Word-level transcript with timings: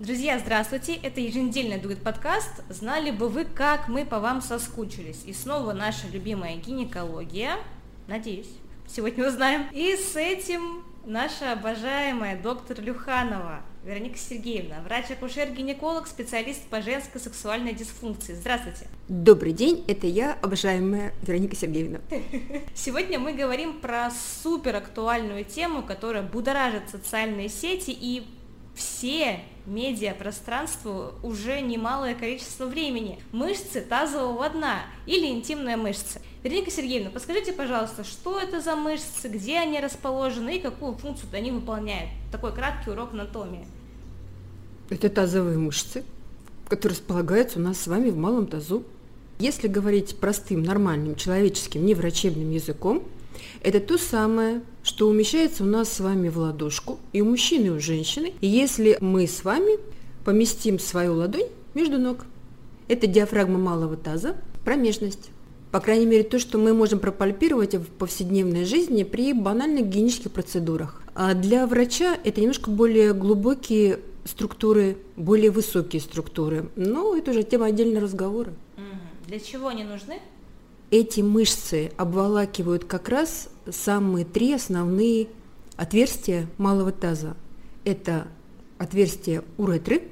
Друзья, 0.00 0.38
здравствуйте! 0.38 0.94
Это 0.94 1.20
еженедельный 1.20 1.78
дует 1.78 2.02
подкаст. 2.02 2.64
Знали 2.70 3.10
бы 3.10 3.28
вы, 3.28 3.44
как 3.44 3.86
мы 3.88 4.06
по 4.06 4.18
вам 4.18 4.40
соскучились. 4.40 5.24
И 5.26 5.34
снова 5.34 5.74
наша 5.74 6.08
любимая 6.10 6.56
гинекология. 6.56 7.56
Надеюсь, 8.08 8.48
сегодня 8.88 9.28
узнаем. 9.28 9.66
И 9.72 9.94
с 9.96 10.16
этим 10.16 10.84
наша 11.04 11.52
обожаемая 11.52 12.40
доктор 12.40 12.80
Люханова, 12.80 13.60
Вероника 13.84 14.16
Сергеевна, 14.16 14.76
врач-акушер-гинеколог, 14.86 16.06
специалист 16.06 16.62
по 16.68 16.80
женской 16.80 17.20
сексуальной 17.20 17.74
дисфункции. 17.74 18.32
Здравствуйте. 18.32 18.86
Добрый 19.08 19.52
день, 19.52 19.84
это 19.86 20.06
я, 20.06 20.32
обожаемая 20.40 21.12
Вероника 21.20 21.56
Сергеевна. 21.56 21.98
Сегодня 22.74 23.18
мы 23.18 23.34
говорим 23.34 23.80
про 23.80 24.10
супер 24.42 24.76
актуальную 24.76 25.44
тему, 25.44 25.82
которая 25.82 26.22
будоражит 26.22 26.88
социальные 26.88 27.50
сети 27.50 27.90
и 27.90 28.26
все 28.80 29.40
медиапространству 29.66 31.12
уже 31.22 31.60
немалое 31.60 32.14
количество 32.14 32.64
времени. 32.64 33.20
Мышцы 33.30 33.82
тазового 33.82 34.48
дна 34.48 34.80
или 35.06 35.26
интимная 35.26 35.76
мышца. 35.76 36.20
Вероника 36.42 36.70
Сергеевна, 36.70 37.10
подскажите, 37.10 37.52
пожалуйста, 37.52 38.02
что 38.04 38.40
это 38.40 38.62
за 38.62 38.74
мышцы, 38.74 39.28
где 39.28 39.58
они 39.58 39.78
расположены 39.80 40.56
и 40.56 40.60
какую 40.60 40.94
функцию 40.94 41.28
они 41.34 41.50
выполняют? 41.50 42.10
Такой 42.32 42.54
краткий 42.54 42.90
урок 42.90 43.12
анатомии. 43.12 43.66
Это 44.88 45.10
тазовые 45.10 45.58
мышцы, 45.58 46.02
которые 46.66 46.96
располагаются 46.96 47.58
у 47.58 47.62
нас 47.62 47.78
с 47.78 47.86
вами 47.86 48.08
в 48.08 48.16
малом 48.16 48.46
тазу. 48.46 48.84
Если 49.38 49.68
говорить 49.68 50.18
простым, 50.18 50.62
нормальным, 50.62 51.16
человеческим, 51.16 51.84
неврачебным 51.84 52.50
языком, 52.50 53.04
это 53.62 53.78
то 53.80 53.98
самое, 53.98 54.62
что 54.90 55.06
умещается 55.06 55.62
у 55.62 55.66
нас 55.66 55.88
с 55.92 56.00
вами 56.00 56.28
в 56.28 56.38
ладошку, 56.38 56.98
и 57.12 57.20
у 57.20 57.24
мужчины, 57.24 57.66
и 57.66 57.70
у 57.70 57.78
женщины. 57.78 58.32
Если 58.40 58.98
мы 59.00 59.28
с 59.28 59.44
вами 59.44 59.78
поместим 60.24 60.80
свою 60.80 61.14
ладонь 61.14 61.46
между 61.74 61.96
ног, 61.96 62.26
это 62.88 63.06
диафрагма 63.06 63.56
малого 63.56 63.96
таза, 63.96 64.34
промежность. 64.64 65.30
По 65.70 65.78
крайней 65.78 66.06
мере, 66.06 66.24
то, 66.24 66.40
что 66.40 66.58
мы 66.58 66.74
можем 66.74 66.98
пропальпировать 66.98 67.76
в 67.76 67.84
повседневной 67.84 68.64
жизни 68.64 69.04
при 69.04 69.32
банальных 69.32 69.86
гигиенических 69.86 70.32
процедурах. 70.32 71.00
А 71.14 71.34
для 71.34 71.68
врача 71.68 72.18
это 72.24 72.40
немножко 72.40 72.68
более 72.72 73.14
глубокие 73.14 74.00
структуры, 74.24 74.98
более 75.14 75.52
высокие 75.52 76.02
структуры. 76.02 76.68
Но 76.74 77.16
это 77.16 77.30
уже 77.30 77.44
тема 77.44 77.66
отдельного 77.66 78.06
разговора. 78.06 78.52
Для 79.28 79.38
чего 79.38 79.68
они 79.68 79.84
нужны? 79.84 80.18
Эти 80.90 81.20
мышцы 81.20 81.92
обволакивают 81.96 82.84
как 82.84 83.08
раз 83.08 83.48
самые 83.70 84.24
три 84.24 84.52
основные 84.52 85.28
отверстия 85.76 86.48
малого 86.58 86.92
таза. 86.92 87.36
Это 87.84 88.26
отверстие 88.78 89.44
уретры, 89.56 90.08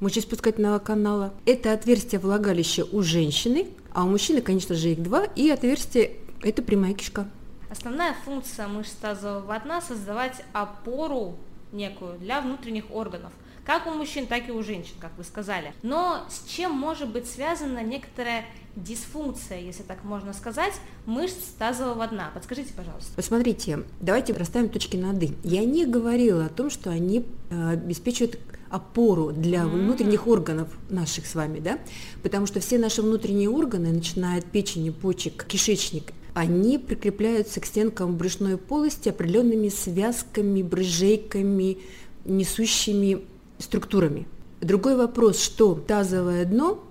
мочеиспускательного 0.00 0.78
канала, 0.78 1.32
это 1.46 1.72
отверстие 1.72 2.20
влагалища 2.20 2.84
у 2.84 3.02
женщины, 3.02 3.68
а 3.92 4.04
у 4.04 4.08
мужчины, 4.08 4.40
конечно 4.40 4.74
же, 4.74 4.90
их 4.90 5.02
два, 5.02 5.24
и 5.24 5.48
отверстие– 5.50 6.16
это 6.42 6.62
прямая 6.62 6.94
кишка. 6.94 7.28
Основная 7.70 8.14
функция 8.24 8.66
мышц 8.68 8.92
тазового 8.92 9.58
дна– 9.60 9.80
создавать 9.82 10.44
опору 10.52 11.36
некую 11.72 12.18
для 12.18 12.40
внутренних 12.40 12.90
органов– 12.90 13.32
как 13.68 13.86
у 13.86 13.90
мужчин, 13.90 14.26
так 14.26 14.48
и 14.48 14.50
у 14.50 14.62
женщин, 14.62 14.94
как 14.98 15.10
вы 15.18 15.24
сказали. 15.24 15.74
Но 15.82 16.24
с 16.30 16.48
чем 16.48 16.72
может 16.72 17.10
быть 17.10 17.28
связана 17.28 17.82
некоторая 17.82 18.46
дисфункция, 18.76 19.60
если 19.60 19.82
так 19.82 20.04
можно 20.04 20.32
сказать, 20.32 20.72
мышц 21.04 21.34
тазового 21.58 22.06
дна? 22.06 22.30
Подскажите, 22.32 22.72
пожалуйста. 22.74 23.12
Посмотрите, 23.14 23.80
давайте 24.00 24.32
расставим 24.32 24.70
точки 24.70 24.96
над 24.96 25.22
«и». 25.22 25.34
Я 25.44 25.66
не 25.66 25.84
говорила 25.84 26.46
о 26.46 26.48
том, 26.48 26.70
что 26.70 26.88
они 26.88 27.26
э, 27.50 27.72
обеспечивают 27.72 28.38
опору 28.70 29.32
для 29.32 29.58
mm-hmm. 29.58 29.68
внутренних 29.68 30.26
органов 30.26 30.68
наших 30.88 31.26
с 31.26 31.34
вами, 31.34 31.60
да, 31.60 31.78
потому 32.22 32.46
что 32.46 32.60
все 32.60 32.78
наши 32.78 33.02
внутренние 33.02 33.50
органы, 33.50 33.92
начиная 33.92 34.38
от 34.38 34.46
печени, 34.46 34.88
почек, 34.88 35.44
кишечник, 35.44 36.14
они 36.32 36.78
прикрепляются 36.78 37.60
к 37.60 37.66
стенкам 37.66 38.16
брюшной 38.16 38.56
полости 38.56 39.10
определенными 39.10 39.68
связками, 39.68 40.62
брыжейками, 40.62 41.76
несущими 42.24 43.24
структурами. 43.58 44.26
Другой 44.60 44.96
вопрос, 44.96 45.40
что 45.40 45.74
тазовое 45.74 46.44
дно, 46.44 46.84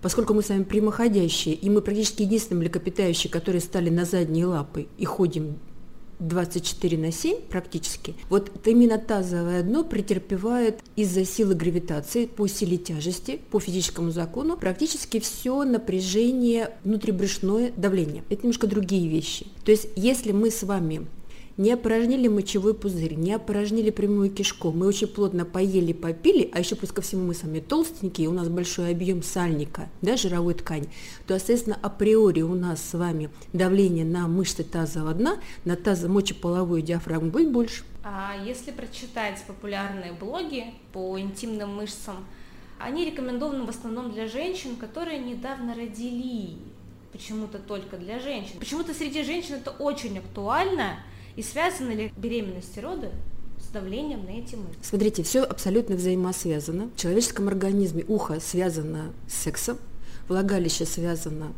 поскольку 0.00 0.34
мы 0.34 0.42
с 0.42 0.48
вами 0.48 0.64
прямоходящие, 0.64 1.54
и 1.54 1.68
мы 1.68 1.82
практически 1.82 2.22
единственные 2.22 2.60
млекопитающие, 2.60 3.30
которые 3.30 3.60
стали 3.60 3.90
на 3.90 4.04
задние 4.04 4.46
лапы 4.46 4.88
и 4.96 5.04
ходим 5.04 5.58
24 6.20 6.98
на 6.98 7.12
7 7.12 7.40
практически, 7.48 8.14
вот 8.28 8.50
именно 8.66 8.98
тазовое 8.98 9.62
дно 9.62 9.84
претерпевает 9.84 10.80
из-за 10.96 11.24
силы 11.24 11.54
гравитации 11.54 12.26
по 12.26 12.46
силе 12.46 12.76
тяжести, 12.76 13.40
по 13.50 13.58
физическому 13.58 14.10
закону, 14.10 14.56
практически 14.56 15.18
все 15.18 15.64
напряжение 15.64 16.76
внутрибрюшное 16.84 17.72
давление. 17.76 18.22
Это 18.28 18.42
немножко 18.42 18.66
другие 18.66 19.08
вещи. 19.08 19.46
То 19.64 19.70
есть 19.70 19.88
если 19.96 20.32
мы 20.32 20.50
с 20.50 20.62
вами 20.62 21.06
не 21.60 21.72
опорожнили 21.72 22.26
мочевой 22.26 22.72
пузырь, 22.72 23.16
не 23.16 23.34
опорожнили 23.34 23.90
прямую 23.90 24.30
кишку, 24.30 24.72
мы 24.72 24.86
очень 24.86 25.08
плотно 25.08 25.44
поели, 25.44 25.92
попили, 25.92 26.50
а 26.54 26.58
еще 26.58 26.74
плюс 26.74 26.90
ко 26.90 27.02
всему 27.02 27.26
мы 27.26 27.34
с 27.34 27.42
вами 27.42 27.60
толстенькие, 27.60 28.28
у 28.28 28.32
нас 28.32 28.48
большой 28.48 28.92
объем 28.92 29.22
сальника, 29.22 29.90
да, 30.00 30.16
жировой 30.16 30.54
ткани, 30.54 30.88
то, 31.26 31.36
соответственно, 31.36 31.78
априори 31.82 32.40
у 32.40 32.54
нас 32.54 32.82
с 32.82 32.94
вами 32.94 33.28
давление 33.52 34.06
на 34.06 34.26
мышцы 34.26 34.64
тазового 34.64 35.12
дна, 35.12 35.36
на 35.66 35.76
тазомочеполовую 35.76 36.80
диафрагму 36.80 37.30
будет 37.30 37.52
больше. 37.52 37.84
А 38.02 38.42
если 38.42 38.70
прочитать 38.70 39.44
популярные 39.46 40.14
блоги 40.14 40.64
по 40.94 41.20
интимным 41.20 41.76
мышцам, 41.76 42.24
они 42.78 43.04
рекомендованы 43.04 43.66
в 43.66 43.68
основном 43.68 44.12
для 44.12 44.28
женщин, 44.28 44.76
которые 44.76 45.18
недавно 45.18 45.74
родили, 45.74 46.56
почему-то 47.12 47.58
только 47.58 47.98
для 47.98 48.18
женщин. 48.18 48.58
Почему-то 48.58 48.94
среди 48.94 49.22
женщин 49.24 49.56
это 49.56 49.72
очень 49.72 50.16
актуально, 50.16 51.00
и 51.36 51.42
связаны 51.42 51.92
ли 51.92 52.12
беременность 52.16 52.76
и 52.76 52.80
роды 52.80 53.10
с 53.58 53.72
давлением 53.72 54.24
на 54.24 54.30
эти 54.30 54.56
мышцы? 54.56 54.78
Смотрите, 54.82 55.22
все 55.22 55.42
абсолютно 55.42 55.96
взаимосвязано. 55.96 56.90
В 56.94 57.00
человеческом 57.00 57.48
организме 57.48 58.04
ухо 58.08 58.40
связано 58.40 59.12
с 59.28 59.34
сексом, 59.34 59.78
влагалище 60.28 60.84
связано 60.84 61.52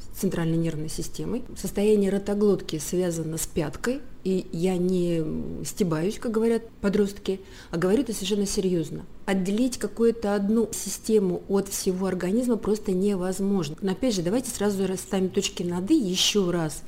с 0.00 0.20
центральной 0.20 0.56
нервной 0.56 0.88
системой, 0.88 1.44
состояние 1.56 2.10
ротоглотки 2.10 2.78
связано 2.78 3.38
с 3.38 3.46
пяткой, 3.46 4.00
и 4.24 4.46
я 4.52 4.76
не 4.76 5.24
стебаюсь, 5.64 6.18
как 6.18 6.32
говорят 6.32 6.68
подростки, 6.80 7.40
а 7.70 7.78
говорю 7.78 8.02
это 8.02 8.12
совершенно 8.12 8.46
серьезно. 8.46 9.06
Отделить 9.26 9.78
какую-то 9.78 10.34
одну 10.34 10.68
систему 10.72 11.42
от 11.48 11.68
всего 11.68 12.06
организма 12.06 12.56
просто 12.56 12.92
невозможно. 12.92 13.76
Но 13.80 13.92
опять 13.92 14.14
же, 14.14 14.22
давайте 14.22 14.50
сразу 14.50 14.86
расставим 14.86 15.28
точки 15.28 15.62
над 15.62 15.90
«и» 15.90 15.94
еще 15.94 16.50
раз 16.50 16.82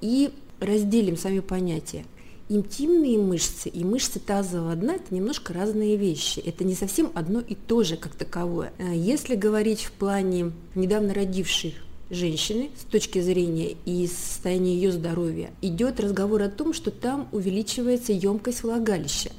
и 0.00 0.30
разделим 0.60 1.16
сами 1.16 1.40
понятия. 1.40 2.04
Интимные 2.48 3.18
мышцы 3.18 3.68
и 3.68 3.82
мышцы 3.82 4.20
тазового 4.20 4.76
дна– 4.76 4.94
это 4.96 5.12
немножко 5.12 5.52
разные 5.52 5.96
вещи. 5.96 6.38
Это 6.38 6.62
не 6.62 6.74
совсем 6.74 7.10
одно 7.14 7.40
и 7.40 7.56
то 7.56 7.82
же 7.82 7.96
как 7.96 8.14
таковое. 8.14 8.72
Э, 8.78 8.92
если 8.94 9.34
говорить 9.34 9.82
в 9.82 9.90
плане 9.90 10.52
недавно 10.76 11.12
родивших 11.12 11.74
женщины 12.08 12.70
с 12.80 12.84
точки 12.84 13.20
зрения 13.20 13.76
и 13.84 14.06
состояния 14.06 14.74
ее 14.74 14.92
здоровья, 14.92 15.50
идет 15.60 15.98
разговор 15.98 16.42
о 16.42 16.48
том, 16.48 16.72
что 16.72 16.92
там 16.92 17.28
увеличивается 17.32 18.12
емкость 18.12 18.62
влагалища. 18.62 19.32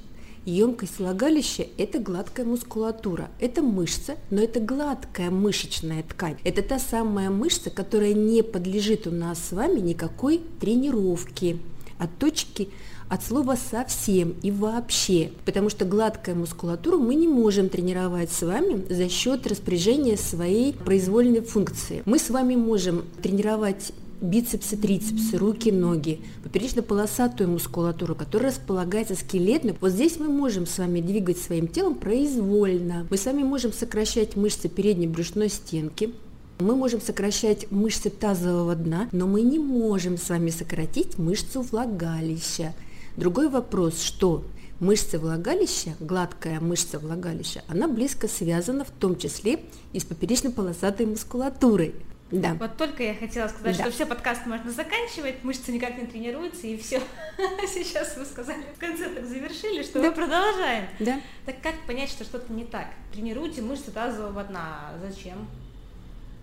Емкость 0.47 0.99
влагалища– 0.99 1.67
это 1.77 1.99
гладкая 1.99 2.45
мускулатура, 2.45 3.29
это 3.41 3.61
мышца, 3.61 4.15
но 4.29 4.41
это 4.41 4.61
гладкая 4.61 5.29
мышечная 5.29 6.03
ткань. 6.03 6.37
Это 6.45 6.61
та 6.61 6.79
самая 6.79 7.29
мышца, 7.29 7.69
которая 7.69 8.13
не 8.13 8.41
подлежит 8.43 9.07
у 9.07 9.11
нас 9.11 9.39
с 9.39 9.51
вами 9.51 9.81
никакой 9.81 10.39
тренировке. 10.61 11.57
От 11.99 12.17
точки 12.17 12.69
от 13.09 13.25
слова 13.25 13.57
совсем 13.57 14.35
и 14.41 14.49
вообще, 14.49 15.31
потому 15.43 15.69
что 15.69 15.83
гладкая 15.83 16.33
мускулатуру 16.33 16.97
мы 16.97 17.15
не 17.15 17.27
можем 17.27 17.67
тренировать 17.67 18.31
с 18.31 18.41
вами 18.41 18.85
за 18.89 19.09
счет 19.09 19.47
распоряжения 19.47 20.15
своей 20.15 20.71
произвольной 20.71 21.41
функции. 21.41 22.03
Мы 22.05 22.19
с 22.19 22.29
вами 22.29 22.55
можем 22.55 23.03
тренировать 23.21 23.91
бицепсы, 24.21 24.77
трицепсы, 24.77 25.37
руки, 25.37 25.71
ноги, 25.71 26.21
поперечно-полосатую 26.43 27.49
мускулатуру, 27.49 28.15
которая 28.15 28.51
располагается 28.51 29.15
скелетно. 29.15 29.75
Вот 29.79 29.91
здесь 29.91 30.19
мы 30.19 30.27
можем 30.27 30.65
с 30.65 30.77
вами 30.77 31.01
двигать 31.01 31.37
своим 31.37 31.67
телом 31.67 31.95
произвольно. 31.95 33.07
Мы 33.09 33.17
с 33.17 33.25
вами 33.25 33.43
можем 33.43 33.73
сокращать 33.73 34.35
мышцы 34.35 34.69
передней 34.69 35.07
брюшной 35.07 35.49
стенки, 35.49 36.13
мы 36.59 36.75
можем 36.75 37.01
сокращать 37.01 37.69
мышцы 37.69 38.09
тазового 38.09 38.75
дна, 38.75 39.09
но 39.11 39.27
мы 39.27 39.41
не 39.41 39.59
можем 39.59 40.17
с 40.17 40.29
вами 40.29 40.49
сократить 40.49 41.19
мышцу 41.19 41.61
влагалища. 41.61 42.73
Другой 43.15 43.47
вопрос, 43.49 44.01
что 44.01 44.43
мышца 44.79 45.19
влагалища, 45.19 45.91
гладкая 45.99 46.59
мышца 46.59 46.97
влагалища, 46.97 47.63
она 47.67 47.87
близко 47.87 48.27
связана 48.27 48.85
в 48.85 48.89
том 48.89 49.17
числе 49.17 49.59
и 49.93 49.99
с 49.99 50.03
поперечно-полосатой 50.03 51.05
мускулатурой. 51.05 51.93
Да. 52.29 52.55
Вот 52.55 52.75
только 52.75 53.03
я 53.03 53.15
хотела 53.15 53.47
сказать, 53.47 53.77
Да. 53.77 53.83
что 53.83 53.91
все 53.91 54.05
подкасты 54.05 54.49
можно 54.49 54.69
заканчивать, 54.69 55.43
мышцы 55.43 55.71
никак 55.71 55.97
не 55.97 56.05
тренируются, 56.05 56.67
и 56.67 56.77
все. 56.77 57.01
Сейчас 57.67 58.17
вы 58.17 58.25
сказали, 58.25 58.63
в 58.75 58.79
конце 58.79 59.07
так 59.09 59.25
завершили, 59.25 59.81
что 59.81 60.01
Да. 60.01 60.09
мы 60.09 60.13
продолжаем. 60.15 60.87
Да. 60.99 61.21
Так 61.45 61.61
как 61.61 61.75
понять, 61.87 62.09
что 62.09 62.25
что-то 62.25 62.51
не 62.51 62.65
так? 62.65 62.87
Тренируйте 63.13 63.61
мышцы 63.61 63.91
тазового 63.91 64.43
дна. 64.43 64.91
Зачем? 65.01 65.47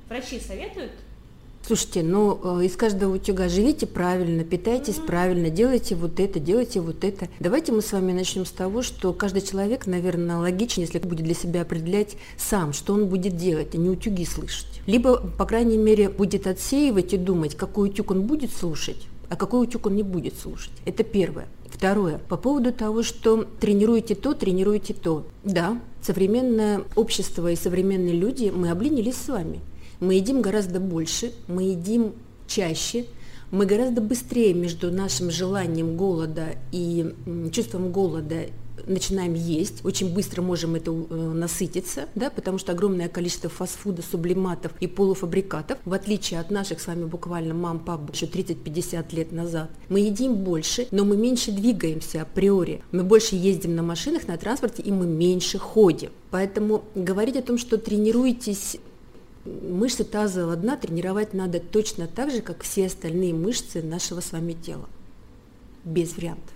Врачи 0.08 0.40
советуют? 0.40 0.92
Слушайте, 1.66 2.02
ну 2.02 2.60
э, 2.60 2.66
из 2.66 2.76
каждого 2.76 3.14
утюга 3.14 3.48
живите 3.48 3.86
правильно, 3.86 4.44
питайтесь 4.44 4.98
Мгм. 4.98 5.06
правильно, 5.06 5.48
делайте 5.48 5.94
вот 5.94 6.20
это, 6.20 6.38
делайте 6.38 6.82
вот 6.82 7.04
это. 7.04 7.28
Давайте 7.40 7.72
мы 7.72 7.80
с 7.80 7.90
вами 7.90 8.12
начнем 8.12 8.44
с 8.44 8.50
того, 8.50 8.82
что 8.82 9.14
каждый 9.14 9.40
человек, 9.40 9.86
наверное, 9.86 10.36
логичнее, 10.36 10.86
если 10.86 10.98
будет 10.98 11.24
для 11.24 11.34
себя 11.34 11.62
определять 11.62 12.16
сам, 12.36 12.74
что 12.74 12.92
он 12.92 13.06
будет 13.06 13.38
делать, 13.38 13.74
а 13.74 13.78
не 13.78 13.88
утюги 13.88 14.26
слышать. 14.26 14.82
Либо, 14.86 15.16
по 15.16 15.46
крайней 15.46 15.78
мере, 15.78 16.10
будет 16.10 16.46
отсеивать 16.46 17.14
и 17.14 17.16
думать, 17.16 17.54
какой 17.54 17.88
утюг 17.88 18.10
он 18.10 18.26
будет 18.26 18.52
слушать, 18.52 19.06
а 19.30 19.36
какой 19.36 19.62
утюг 19.62 19.86
он 19.86 19.96
не 19.96 20.02
будет 20.02 20.38
слушать. 20.38 20.72
Это 20.84 21.02
первое. 21.02 21.46
Второе. 21.70 22.18
По 22.28 22.36
поводу 22.36 22.72
того, 22.74 23.02
что 23.02 23.46
тренируете 23.58 24.14
то, 24.14 24.34
тренируете 24.34 24.92
то. 24.92 25.26
Да, 25.42 25.80
современное 26.02 26.82
общество 26.94 27.50
и 27.50 27.56
современные 27.56 28.14
люди, 28.14 28.52
мы 28.54 28.68
обленились 28.68 29.16
с 29.16 29.28
вами. 29.28 29.60
Мы 30.00 30.14
едим 30.14 30.42
гораздо 30.42 30.80
больше, 30.80 31.32
мы 31.46 31.64
едим 31.64 32.12
чаще, 32.46 33.06
мы 33.50 33.66
гораздо 33.66 34.00
быстрее 34.00 34.54
между 34.54 34.90
нашим 34.90 35.30
желанием 35.30 35.96
голода 35.96 36.56
и 36.72 37.14
чувством 37.52 37.92
голода 37.92 38.46
начинаем 38.86 39.34
есть, 39.34 39.84
очень 39.84 40.12
быстро 40.12 40.42
можем 40.42 40.74
это 40.74 40.90
э, 40.90 41.14
насытиться, 41.14 42.08
да, 42.14 42.30
потому 42.30 42.58
что 42.58 42.72
огромное 42.72 43.08
количество 43.08 43.48
фастфуда, 43.48 44.02
сублиматов 44.02 44.72
и 44.80 44.86
полуфабрикатов, 44.86 45.78
в 45.84 45.92
отличие 45.92 46.40
от 46.40 46.50
наших 46.50 46.80
с 46.80 46.86
вами 46.86 47.04
буквально 47.04 47.54
мам, 47.54 47.78
пап 47.78 48.12
еще 48.12 48.26
30-50 48.26 49.14
лет 49.14 49.32
назад, 49.32 49.70
мы 49.88 50.00
едим 50.00 50.34
больше, 50.34 50.88
но 50.90 51.04
мы 51.04 51.16
меньше 51.16 51.52
двигаемся 51.52 52.22
априори, 52.22 52.82
мы 52.92 53.04
больше 53.04 53.36
ездим 53.36 53.74
на 53.74 53.82
машинах, 53.82 54.26
на 54.28 54.36
транспорте, 54.36 54.82
и 54.82 54.90
мы 54.90 55.06
меньше 55.06 55.58
ходим. 55.58 56.10
Поэтому 56.30 56.84
говорить 56.94 57.36
о 57.36 57.42
том, 57.42 57.58
что 57.58 57.78
тренируйтесь 57.78 58.78
мышцы 59.44 60.04
тазового 60.04 60.56
дна 60.56 60.76
тренировать 60.76 61.34
надо 61.34 61.60
точно 61.60 62.06
так 62.06 62.30
же, 62.30 62.40
как 62.40 62.62
все 62.62 62.86
остальные 62.86 63.34
мышцы 63.34 63.82
нашего 63.82 64.20
с 64.20 64.32
вами 64.32 64.52
тела. 64.52 64.88
Без 65.84 66.16
вариантов. 66.16 66.52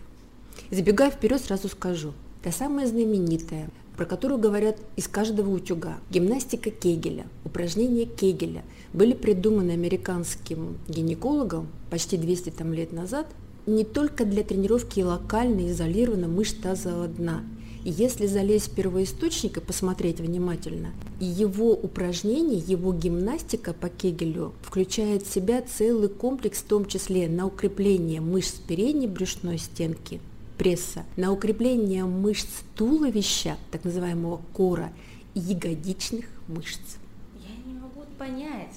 Забегая 0.70 1.10
вперед, 1.10 1.40
сразу 1.40 1.68
скажу. 1.68 2.12
Та 2.42 2.52
самая 2.52 2.86
знаменитая, 2.86 3.68
про 3.96 4.06
которую 4.06 4.38
говорят 4.38 4.78
из 4.96 5.08
каждого 5.08 5.50
утюга. 5.50 5.98
Гимнастика 6.10 6.70
Кегеля, 6.70 7.26
упражнения 7.44 8.06
Кегеля 8.06 8.62
были 8.92 9.12
придуманы 9.12 9.72
американским 9.72 10.78
гинекологом 10.88 11.68
почти 11.90 12.16
200 12.16 12.50
там, 12.50 12.72
лет 12.72 12.92
назад 12.92 13.26
не 13.66 13.84
только 13.84 14.24
для 14.24 14.42
тренировки 14.44 15.00
локально 15.00 15.68
изолированно 15.68 16.26
мышц 16.26 16.54
тазового 16.54 17.06
дна. 17.08 17.42
И 17.84 17.90
если 17.90 18.26
залезть 18.26 18.72
в 18.72 18.74
первоисточник 18.74 19.56
и 19.56 19.60
посмотреть 19.60 20.20
внимательно, 20.20 20.90
его 21.20 21.72
упражнения, 21.72 22.58
его 22.58 22.92
гимнастика 22.92 23.72
по 23.72 23.88
Кегелю 23.88 24.52
включает 24.62 25.22
в 25.22 25.32
себя 25.32 25.62
целый 25.62 26.08
комплекс, 26.08 26.58
в 26.58 26.64
том 26.64 26.86
числе 26.86 27.28
на 27.28 27.46
укрепление 27.46 28.20
мышц 28.20 28.54
передней 28.54 29.06
брюшной 29.06 29.58
стенки, 29.58 30.20
пресса, 30.58 31.04
на 31.16 31.32
укрепление 31.32 32.04
мышц 32.04 32.48
туловища, 32.74 33.56
так 33.70 33.84
называемого 33.84 34.40
кора, 34.52 34.92
и 35.34 35.40
ягодичных 35.40 36.26
мышц. 36.48 36.96
Я 37.36 37.72
не 37.72 37.78
могу 37.78 38.02
понять. 38.18 38.74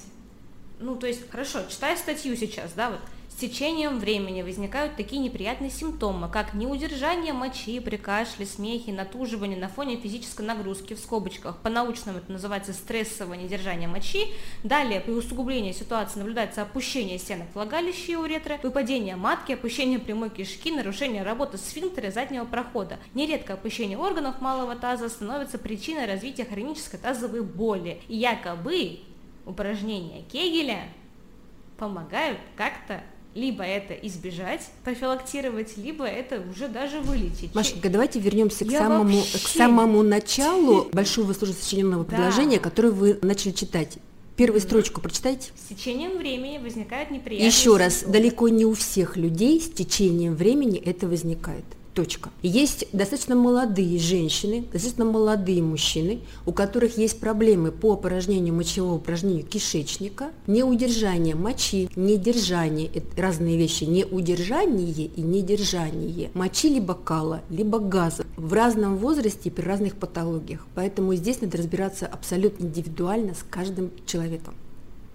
Ну, 0.80 0.96
то 0.96 1.06
есть, 1.06 1.28
хорошо, 1.28 1.60
читаю 1.68 1.96
статью 1.96 2.36
сейчас, 2.36 2.72
да, 2.76 2.90
вот, 2.90 3.00
с 3.32 3.34
течением 3.34 3.98
времени 3.98 4.42
возникают 4.42 4.94
такие 4.96 5.20
неприятные 5.20 5.70
симптомы, 5.70 6.28
как 6.28 6.52
неудержание 6.52 7.32
мочи 7.32 7.80
при 7.80 7.96
кашле, 7.96 8.44
смехе, 8.44 8.92
натуживании 8.92 9.56
на 9.56 9.68
фоне 9.68 9.96
физической 9.96 10.42
нагрузки, 10.42 10.92
в 10.92 11.00
скобочках, 11.00 11.56
по-научному 11.58 12.18
это 12.18 12.30
называется 12.30 12.74
стрессовое 12.74 13.38
недержание 13.38 13.88
мочи. 13.88 14.26
Далее, 14.62 15.00
при 15.00 15.12
усугублении 15.12 15.72
ситуации 15.72 16.18
наблюдается 16.18 16.60
опущение 16.60 17.18
стенок 17.18 17.48
влагалища 17.54 18.12
и 18.12 18.16
уретры, 18.16 18.60
выпадение 18.62 19.16
матки, 19.16 19.52
опущение 19.52 19.98
прямой 19.98 20.28
кишки, 20.28 20.70
нарушение 20.70 21.22
работы 21.22 21.56
сфинктера 21.56 22.10
заднего 22.10 22.44
прохода. 22.44 22.98
Нередко 23.14 23.54
опущение 23.54 23.96
органов 23.96 24.42
малого 24.42 24.76
таза 24.76 25.08
становится 25.08 25.56
причиной 25.56 26.04
развития 26.04 26.44
хронической 26.44 27.00
тазовой 27.00 27.42
боли. 27.42 28.02
И 28.08 28.16
якобы 28.18 29.00
упражнения 29.46 30.22
Кегеля 30.30 30.82
помогают 31.78 32.38
как-то 32.56 33.02
либо 33.34 33.64
это 33.64 33.94
избежать, 33.94 34.60
профилактировать, 34.84 35.76
либо 35.76 36.04
это 36.04 36.42
уже 36.50 36.68
даже 36.68 37.00
вылечить. 37.00 37.54
Машенька, 37.54 37.88
давайте 37.88 38.20
вернемся 38.20 38.64
к 38.64 38.70
Я 38.70 38.78
самому, 38.80 39.18
вообще- 39.18 39.38
к 39.38 39.48
самому 39.48 40.02
началу 40.02 40.88
большого 40.92 41.32
сложно 41.32 41.56
сочиненного 41.56 42.04
Да. 42.04 42.10
предложения, 42.16 42.58
которое 42.58 42.90
вы 42.90 43.18
начали 43.22 43.52
читать. 43.52 43.98
Первую 44.36 44.60
строчку 44.60 45.00
прочитайте. 45.00 45.50
С 45.56 45.68
течением 45.74 46.16
времени 46.16 46.58
возникают 46.58 47.10
неприятные 47.10 47.48
Еще 47.48 47.76
раз, 47.76 48.02
далеко 48.06 48.48
не 48.48 48.64
у 48.64 48.72
всех 48.74 49.16
людей 49.16 49.60
с 49.60 49.68
течением 49.70 50.34
времени 50.34 50.78
это 50.78 51.06
возникает. 51.06 51.64
Точка. 51.94 52.30
Есть 52.40 52.86
достаточно 52.94 53.34
молодые 53.34 53.98
женщины, 53.98 54.64
достаточно 54.72 55.04
молодые 55.04 55.62
мужчины, 55.62 56.20
у 56.46 56.52
которых 56.52 56.96
есть 56.96 57.20
проблемы 57.20 57.70
по 57.70 57.92
опорожнению 57.92 58.54
мочевого 58.54 58.94
упражнению 58.94 59.44
кишечника, 59.44 60.30
неудержание 60.46 61.34
мочи, 61.34 61.90
недержание, 61.94 62.88
это 62.94 63.20
разные 63.20 63.58
вещи, 63.58 63.84
неудержание 63.84 65.06
и 65.06 65.20
недержание 65.20 66.30
мочи 66.32 66.70
либо 66.70 66.94
кала, 66.94 67.42
либо 67.50 67.78
газа 67.78 68.24
в 68.38 68.54
разном 68.54 68.96
возрасте 68.96 69.50
и 69.50 69.52
при 69.52 69.62
разных 69.62 69.96
патологиях. 69.96 70.66
Поэтому 70.74 71.14
здесь 71.14 71.42
надо 71.42 71.58
разбираться 71.58 72.06
абсолютно 72.06 72.64
индивидуально 72.64 73.34
с 73.34 73.42
каждым 73.50 73.90
человеком. 74.06 74.54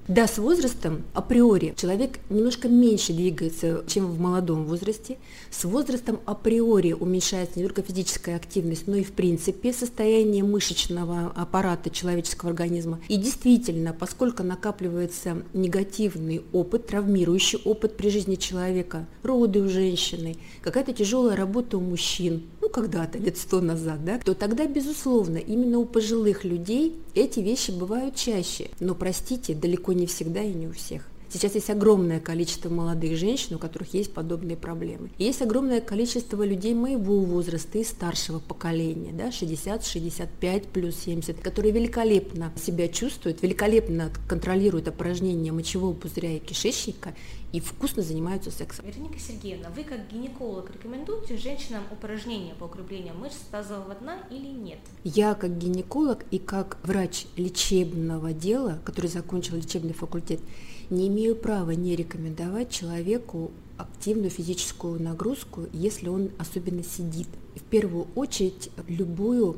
Да, 0.07 0.25
с 0.25 0.37
возрастом 0.37 1.03
априори 1.13 1.73
человек 1.75 2.19
немножко 2.29 2.69
меньше 2.69 3.11
двигается, 3.11 3.83
чем 3.87 4.05
в 4.05 4.17
молодом 4.21 4.63
возрасте. 4.63 5.17
С 5.51 5.65
возрастом 5.65 6.21
априори 6.25 6.93
уменьшается 6.93 7.59
не 7.59 7.65
только 7.65 7.81
физическая 7.81 8.37
активность, 8.37 8.87
но 8.87 8.95
и 8.95 9.03
в 9.03 9.11
принципе 9.11 9.73
состояние 9.73 10.45
мышечного 10.45 11.33
аппарата 11.35 11.89
человеческого 11.89 12.51
организма. 12.51 13.01
И 13.09 13.17
действительно, 13.17 13.91
поскольку 13.91 14.43
накапливается 14.43 15.43
негативный 15.53 16.41
опыт, 16.53 16.87
травмирующий 16.87 17.59
опыт 17.65 17.97
при 17.97 18.07
жизни 18.07 18.35
человека, 18.35 19.07
роды 19.23 19.61
у 19.61 19.67
женщины, 19.67 20.37
какая-то 20.61 20.93
тяжелая 20.93 21.35
работа 21.35 21.77
у 21.77 21.81
мужчин, 21.81 22.43
ну 22.61 22.69
когда-то, 22.69 23.17
лет 23.17 23.37
сто 23.37 23.59
назад, 23.59 24.05
да, 24.05 24.19
то 24.19 24.33
тогда, 24.33 24.67
безусловно, 24.67 25.37
именно 25.37 25.79
у 25.79 25.85
пожилых 25.85 26.45
людей 26.45 26.95
эти 27.13 27.41
вещи 27.41 27.71
бывают 27.71 28.15
чаще. 28.15 28.69
Но, 28.79 28.95
простите, 28.95 29.53
далеко 29.53 29.96
не 29.97 30.07
всегда 30.07 30.41
и 30.41 30.53
не 30.53 30.67
у 30.67 30.71
всех. 30.71 31.03
Сейчас 31.29 31.55
есть 31.55 31.69
огромное 31.69 32.21
количество 32.21 32.69
молодых 32.69 33.17
женщин, 33.17 33.57
у 33.57 33.59
которых 33.59 33.93
есть 33.93 34.13
подобные 34.13 34.55
проблемы. 34.55 35.09
И 35.17 35.25
есть 35.25 35.41
огромное 35.41 35.81
количество 35.81 36.41
людей 36.41 36.73
моего 36.73 37.19
возраста 37.19 37.77
и 37.79 37.83
старшего 37.83 38.39
поколения, 38.39 39.11
да, 39.11 39.31
60, 39.31 39.85
65, 39.85 40.67
плюс 40.67 40.95
70, 40.95 41.39
которые 41.41 41.73
великолепно 41.73 42.53
себя 42.55 42.87
чувствуют, 42.87 43.41
великолепно 43.41 44.09
контролируют 44.29 44.87
опорожнение 44.87 45.51
мочевого 45.51 45.93
пузыря 45.93 46.37
и 46.37 46.39
кишечника 46.39 47.13
и 47.53 47.59
вкусно 47.59 48.03
занимаются 48.03 48.51
сексом. 48.51 48.85
Вероника 48.85 49.19
Сергеевна, 49.19 49.69
вы 49.69 49.83
как 49.83 50.09
гинеколог 50.09 50.69
рекомендуете 50.71 51.37
женщинам 51.37 51.83
упражнения 51.91 52.53
по 52.55 52.65
укреплению 52.65 53.15
мышц 53.15 53.37
тазового 53.49 53.95
дна 53.95 54.19
или 54.29 54.47
нет? 54.47 54.79
Я 55.03 55.33
как 55.33 55.57
гинеколог 55.57 56.25
и 56.31 56.39
как 56.39 56.77
врач 56.83 57.25
лечебного 57.37 58.33
дела, 58.33 58.79
который 58.83 59.07
закончил 59.09 59.55
лечебный 59.55 59.93
факультет, 59.93 60.41
не 60.89 61.07
имею 61.07 61.35
права 61.35 61.71
не 61.71 61.95
рекомендовать 61.95 62.69
человеку 62.69 63.51
активную 63.77 64.29
физическую 64.29 65.01
нагрузку, 65.01 65.67
если 65.71 66.09
он 66.09 66.31
особенно 66.37 66.83
сидит. 66.83 67.27
И 67.55 67.59
в 67.59 67.63
первую 67.63 68.07
очередь 68.15 68.69
любую 68.87 69.57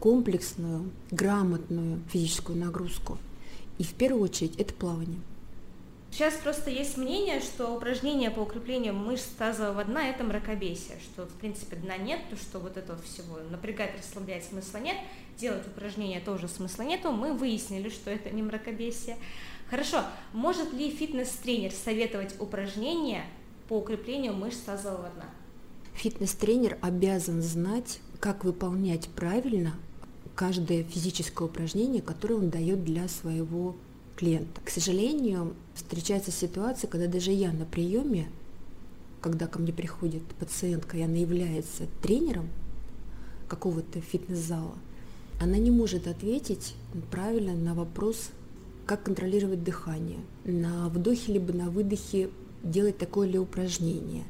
комплексную, 0.00 0.90
грамотную 1.10 2.00
физическую 2.12 2.58
нагрузку. 2.58 3.18
И 3.78 3.84
в 3.84 3.94
первую 3.94 4.22
очередь 4.22 4.56
это 4.56 4.72
плавание. 4.74 5.18
Сейчас 6.16 6.32
просто 6.42 6.70
есть 6.70 6.96
мнение, 6.96 7.40
что 7.40 7.76
упражнения 7.76 8.30
по 8.30 8.40
укреплению 8.40 8.94
мышц 8.94 9.26
тазового 9.36 9.84
дна– 9.84 10.08
это 10.08 10.24
мракобесие, 10.24 10.96
что 10.98 11.26
в 11.26 11.32
принципе 11.34 11.76
дна 11.76 11.98
нет, 11.98 12.20
то 12.30 12.36
что 12.36 12.58
вот 12.58 12.78
этого 12.78 12.98
всего 13.02 13.36
напрягать, 13.50 13.98
расслаблять 13.98 14.42
смысла 14.46 14.78
нет, 14.78 14.96
делать 15.38 15.66
упражнения 15.66 16.20
тоже 16.20 16.48
смысла 16.48 16.84
нету. 16.84 17.12
Мы 17.12 17.34
выяснили, 17.34 17.90
что 17.90 18.10
это 18.10 18.30
не 18.30 18.42
мракобесие. 18.42 19.18
Хорошо, 19.68 20.04
может 20.32 20.72
ли 20.72 20.88
фитнес-тренер 20.88 21.72
советовать 21.72 22.34
упражнения 22.40 23.26
по 23.68 23.74
укреплению 23.74 24.32
мышц 24.32 24.60
тазового 24.60 25.10
дна? 25.10 25.26
Фитнес-тренер 25.96 26.78
обязан 26.80 27.42
знать, 27.42 28.00
как 28.20 28.42
выполнять 28.42 29.10
правильно 29.10 29.74
каждое 30.34 30.82
физическое 30.82 31.44
упражнение, 31.44 32.00
которое 32.00 32.36
он 32.36 32.48
дает 32.48 32.84
для 32.84 33.06
своего 33.06 33.76
клиента. 34.16 34.60
К 34.64 34.70
сожалению, 34.70 35.54
встречается 35.74 36.30
ситуация, 36.30 36.88
когда 36.88 37.06
даже 37.06 37.30
я 37.30 37.52
на 37.52 37.64
приеме, 37.64 38.28
когда 39.20 39.46
ко 39.46 39.58
мне 39.58 39.72
приходит 39.72 40.22
пациентка, 40.38 40.96
и 40.96 41.02
она 41.02 41.16
является 41.16 41.84
тренером 42.02 42.48
какого-то 43.48 44.00
фитнес-зала, 44.00 44.74
она 45.40 45.58
не 45.58 45.70
может 45.70 46.06
ответить 46.08 46.74
правильно 47.10 47.54
на 47.54 47.74
вопрос, 47.74 48.30
как 48.86 49.02
контролировать 49.02 49.62
дыхание, 49.62 50.18
на 50.44 50.88
вдохе 50.88 51.32
либо 51.32 51.52
на 51.52 51.70
выдохе 51.70 52.30
делать 52.62 52.98
такое 52.98 53.28
ли 53.28 53.38
упражнение. 53.38 54.24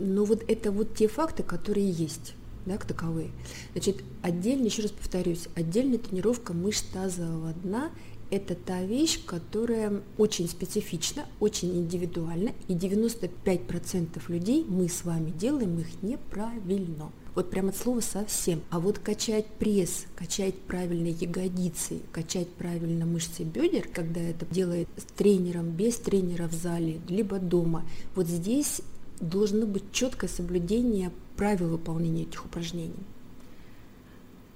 Но 0.00 0.24
вот 0.24 0.44
это 0.48 0.72
вот 0.72 0.94
те 0.94 1.08
факты, 1.08 1.42
которые 1.42 1.90
есть 1.90 2.34
да, 2.64 2.78
как 2.78 2.86
таковые. 2.86 3.30
Значит, 3.72 4.02
отдельно, 4.22 4.64
еще 4.64 4.82
раз 4.82 4.90
повторюсь, 4.90 5.46
отдельная 5.54 5.98
тренировка 5.98 6.52
мышц 6.52 6.82
тазового 6.92 7.52
дна– 7.62 7.90
это 8.30 8.54
та 8.54 8.82
вещь, 8.82 9.24
которая 9.24 10.02
очень 10.18 10.48
специфична, 10.48 11.26
очень 11.40 11.76
индивидуальна, 11.76 12.52
и 12.68 12.74
95% 12.74 14.20
людей 14.28 14.64
мы 14.68 14.88
с 14.88 15.04
вами 15.04 15.30
делаем 15.30 15.78
их 15.78 16.02
неправильно. 16.02 17.10
Вот 17.34 17.50
прямо 17.50 17.68
от 17.68 17.76
слова 17.76 18.00
совсем. 18.00 18.62
А 18.70 18.80
вот 18.80 18.98
качать 18.98 19.46
пресс, 19.46 20.06
качать 20.16 20.54
правильно 20.54 21.08
ягодицы, 21.08 22.00
качать 22.10 22.48
правильно 22.48 23.04
мышцы 23.04 23.42
бедер, 23.42 23.86
когда 23.92 24.20
это 24.22 24.46
делает 24.46 24.88
с 24.96 25.02
тренером, 25.12 25.70
без 25.70 25.96
тренера 25.96 26.48
в 26.48 26.54
зале, 26.54 27.00
либо 27.08 27.38
дома, 27.38 27.84
вот 28.14 28.26
здесь 28.26 28.80
должно 29.20 29.66
быть 29.66 29.92
четкое 29.92 30.30
соблюдение 30.30 31.10
правил 31.36 31.68
выполнения 31.68 32.22
этих 32.22 32.44
упражнений. 32.44 32.94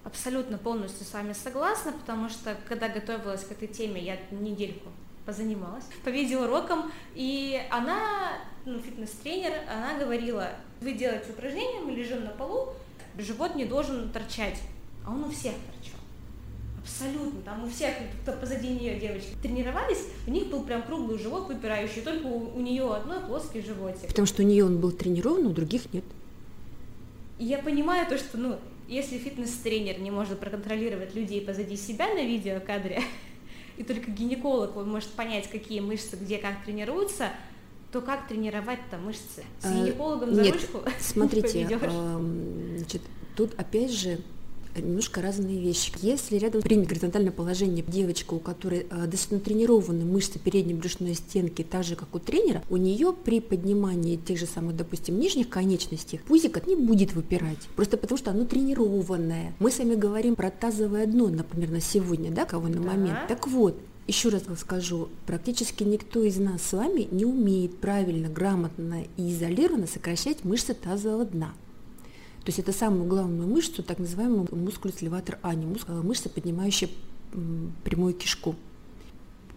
Абсолютно 0.03 0.57
полностью 0.57 1.07
с 1.07 1.13
вами 1.13 1.35
согласна, 1.35 1.93
потому 1.93 2.29
что 2.31 2.57
когда 2.69 2.89
готовилась 2.89 3.45
к 3.45 3.53
этой 3.53 3.69
теме, 3.69 4.01
я 4.03 4.17
недельку 4.31 4.89
позанималась 5.27 5.85
по 6.05 6.09
видеоурокам, 6.09 6.91
и 7.15 7.61
она, 7.71 8.33
ну, 8.65 8.79
фитнес-тренер, 8.79 9.53
она 9.71 9.99
говорила, 9.99 10.49
вы 10.81 10.93
делаете 10.93 11.31
упражнения, 11.31 11.81
мы 11.81 11.93
лежим 11.93 12.25
на 12.25 12.31
полу, 12.31 12.75
живот 13.19 13.55
не 13.55 13.67
должен 13.67 14.11
торчать, 14.11 14.59
а 15.07 15.11
он 15.11 15.25
у 15.25 15.31
всех 15.31 15.53
торчал. 15.53 16.01
Абсолютно. 16.83 17.43
Там 17.43 17.65
у 17.65 17.69
всех, 17.69 17.95
кто 18.23 18.33
позади 18.33 18.69
нее 18.69 18.99
девочки 18.99 19.35
тренировались, 19.43 20.07
у 20.27 20.31
них 20.31 20.49
был 20.49 20.63
прям 20.63 20.83
круглый 20.83 21.19
живот 21.19 21.47
выпирающий, 21.49 22.01
только 22.01 22.27
у, 22.27 22.57
у 22.57 22.61
нее 22.61 22.91
одной 22.95 23.21
плоский 23.21 23.61
животик. 23.61 24.09
Потому 24.09 24.27
что 24.27 24.43
у 24.43 24.47
нее 24.47 24.65
он 24.65 24.81
был 24.81 24.93
тренирован, 24.93 25.47
у 25.47 25.51
других 25.51 25.93
нет. 25.93 26.05
И 27.39 27.45
я 27.45 27.59
понимаю 27.59 28.07
то, 28.07 28.19
что, 28.19 28.39
ну, 28.39 28.59
если 28.91 29.19
фитнес-тренер 29.19 30.01
не 30.01 30.11
может 30.11 30.41
проконтролировать 30.41 31.15
людей 31.15 31.41
позади 31.41 31.77
себя 31.77 32.13
на 32.13 32.25
видеокадре, 32.25 33.03
и 33.77 33.85
только 33.85 34.11
гинеколог 34.11 34.75
может 34.75 35.11
понять, 35.11 35.49
какие 35.49 35.81
мышцы 35.81 36.17
где 36.17 36.39
как 36.39 36.65
тренируются, 36.65 37.31
то 37.93 38.01
как 38.01 38.27
тренировать-то 38.29 38.99
мышцы? 38.99 39.45
С 39.61 39.65
а, 39.65 39.73
гинекологом 39.73 40.35
за 40.35 40.43
Нет, 40.43 40.55
ручку? 40.55 40.81
Смотрите, 41.01 41.67
значит, 41.69 43.03
тут 43.37 43.55
опять 43.59 43.93
же 43.93 44.19
немножко 44.77 45.21
разные 45.23 45.61
вещи. 45.61 45.93
Если 46.03 46.37
рядом 46.37 46.63
принято 46.63 46.89
горизонтальное 46.91 47.33
положение 47.33 47.85
девочка, 47.87 48.35
у 48.35 48.39
которой 48.39 48.87
э, 48.91 49.07
достаточно 49.07 49.41
тренированы 49.41 50.05
мышцы 50.05 50.39
передней 50.39 50.75
брюшной 50.75 51.15
стенки, 51.15 51.63
так 51.63 51.85
же, 51.85 51.97
как 51.97 52.15
у 52.15 52.19
тренера, 52.19 52.63
у 52.71 52.77
нее 52.77 53.13
при 53.13 53.41
поднимании 53.41 54.17
тех 54.17 54.39
же 54.39 54.47
самых, 54.47 54.77
допустим, 54.77 55.19
нижних 55.19 55.49
конечностей 55.49 56.21
пузик 56.27 56.67
не 56.67 56.77
будет 56.77 57.15
выпирать, 57.15 57.59
просто 57.77 57.97
потому 57.97 58.19
что 58.19 58.31
оно 58.31 58.45
тренированное. 58.45 59.55
Мы 59.59 59.71
с 59.71 59.79
вами 59.79 59.95
говорим 59.95 60.37
про 60.37 60.51
тазовое 60.51 61.07
дно, 61.07 61.29
например, 61.29 61.71
на 61.71 61.81
сегодня, 61.81 62.31
да, 62.31 62.45
кого 62.45 62.69
на 62.69 62.81
да. 62.81 62.81
момент. 62.81 63.19
Так 63.29 63.47
вот, 63.49 63.77
еще 64.07 64.29
раз 64.31 64.43
скажу, 64.59 65.09
практически 65.27 65.85
никто 65.85 66.25
из 66.25 66.37
нас 66.37 66.63
с 66.63 66.73
вами 66.73 67.07
не 67.11 67.25
умеет 67.25 67.79
правильно, 67.79 68.29
грамотно 68.29 69.05
и 69.17 69.33
изолированно 69.33 69.87
сокращать 69.87 70.45
мышцы 70.45 70.75
тазового 70.75 71.25
дна. 71.25 71.55
То 72.45 72.49
есть 72.49 72.59
это 72.59 72.73
самую 72.73 73.05
главную 73.05 73.49
мышцу, 73.49 73.83
так 73.83 73.99
называемую 73.99 74.49
мускулус 74.53 75.03
леватор 75.03 75.39
ани, 75.43 75.67
э, 75.87 75.93
мышца, 76.03 76.29
поднимающая 76.29 76.89
прямую 77.85 78.15
кишку. 78.15 78.57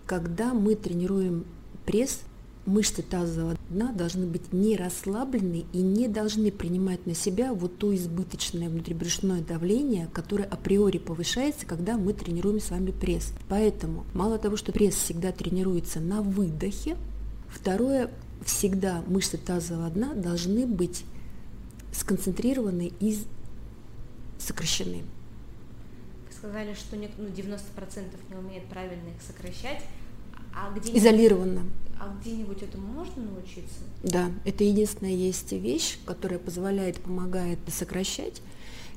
Когда 0.06 0.54
мы 0.54 0.76
тренируем 0.76 1.46
пресс, 1.86 2.22
мышцы 2.66 3.02
тазового 3.02 3.56
дна 3.70 3.92
должны 3.92 4.26
быть 4.26 4.54
не 4.54 4.76
расслаблены 4.76 5.66
и 5.74 5.78
не 5.80 6.08
должны 6.08 6.52
принимать 6.52 7.06
на 7.06 7.14
себя 7.14 7.54
вот 7.54 7.78
то 7.78 7.94
избыточное 7.96 8.70
внутрибрюшное 8.70 9.42
давление, 9.42 10.08
которое 10.14 10.46
априори 10.46 10.98
повышается, 10.98 11.66
когда 11.66 11.98
мы 11.98 12.14
тренируем 12.14 12.60
с 12.60 12.70
вами 12.70 12.92
пресс. 12.92 13.34
Поэтому 13.50 14.06
мало 14.14 14.38
того, 14.38 14.58
что 14.58 14.72
пресс 14.72 14.96
всегда 14.96 15.32
тренируется 15.32 16.00
на 16.00 16.22
выдохе, 16.22 16.98
второе, 17.50 18.12
всегда 18.46 19.04
мышцы 19.08 19.38
тазового 19.38 19.90
дна 19.90 20.14
должны 20.14 20.68
быть 20.68 21.06
сконцентрированы 21.94 22.92
и 23.00 23.18
сокращены. 24.40 25.04
Вы 26.28 26.34
сказали, 26.36 26.74
что 26.74 26.96
ну, 26.96 27.28
90% 27.28 27.60
не 28.30 28.36
умеет 28.36 28.66
правильно 28.66 29.10
их 29.10 29.22
сокращать. 29.26 29.84
А 30.54 30.72
где 30.78 30.98
Изолированно. 30.98 31.64
А 32.00 32.16
где-нибудь 32.20 32.62
этому 32.62 32.88
можно 32.88 33.24
научиться? 33.24 33.80
Да, 34.04 34.30
это 34.46 34.64
единственная 34.64 35.14
есть 35.14 35.52
вещь, 35.52 35.98
которая 36.06 36.40
позволяет, 36.40 37.02
помогает 37.02 37.60
сокращать. 37.70 38.42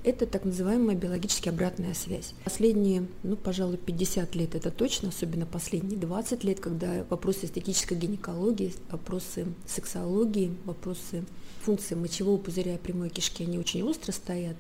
Это 0.05 0.27
так 0.27 0.45
называемая 0.45 0.95
биологически 0.95 1.49
обратная 1.49 1.95
связь. 1.95 2.35
Последние, 2.45 3.07
ну, 3.23 3.37
пожалуй, 3.37 3.77
50 3.77 4.35
лет 4.37 4.55
это 4.55 4.71
точно, 4.71 5.09
особенно 5.09 5.47
последние 5.47 5.99
20 5.99 6.45
лет, 6.45 6.61
когда 6.61 7.05
вопросы 7.11 7.47
эстетической 7.47 7.95
гинекологии, 7.95 8.73
вопросы 8.91 9.47
сексологии, 9.67 10.55
вопросы 10.65 11.25
функции 11.67 11.97
мочевого 11.97 12.39
пузыря 12.39 12.79
прямой 12.79 13.11
кишки, 13.11 13.43
они 13.43 13.59
очень 13.59 13.83
остро 13.83 14.13
стоят. 14.13 14.57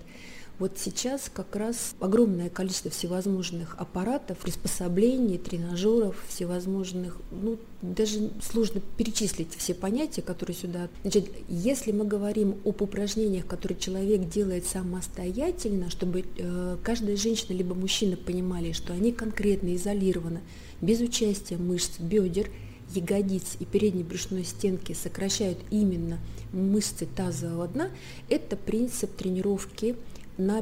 Вот 0.58 0.72
сейчас 0.78 1.30
как 1.32 1.54
раз 1.54 1.94
огромное 2.00 2.48
количество 2.48 2.90
всевозможных 2.90 3.76
аппаратов, 3.78 4.38
приспособлений, 4.38 5.36
тренажеров, 5.36 6.16
всевозможных, 6.28 7.18
ну, 7.30 7.58
даже 7.82 8.30
сложно 8.42 8.80
перечислить 8.96 9.54
все 9.54 9.74
понятия, 9.74 10.22
которые 10.22 10.56
сюда. 10.56 10.88
Значит, 11.02 11.28
если 11.48 11.92
мы 11.92 12.06
говорим 12.06 12.56
об 12.64 12.80
упражнениях, 12.80 13.46
которые 13.46 13.78
человек 13.78 14.28
делает 14.30 14.66
самостоятельно, 14.66 15.90
чтобы 15.90 16.24
э, 16.38 16.76
каждая 16.82 17.16
женщина 17.18 17.54
либо 17.54 17.74
мужчина 17.74 18.16
понимали, 18.16 18.72
что 18.72 18.94
они 18.94 19.12
конкретно 19.12 19.76
изолированы, 19.76 20.40
без 20.80 21.00
участия 21.00 21.58
мышц 21.58 22.00
бедер, 22.00 22.48
ягодиц 22.94 23.56
и 23.58 23.64
передней 23.64 24.02
брюшной 24.02 24.44
стенки 24.44 24.92
сокращают 24.92 25.58
именно 25.70 26.18
мышцы 26.52 27.06
тазового 27.06 27.68
дна, 27.68 27.90
это 28.28 28.56
принцип 28.56 29.14
тренировки 29.16 29.96
на 30.38 30.58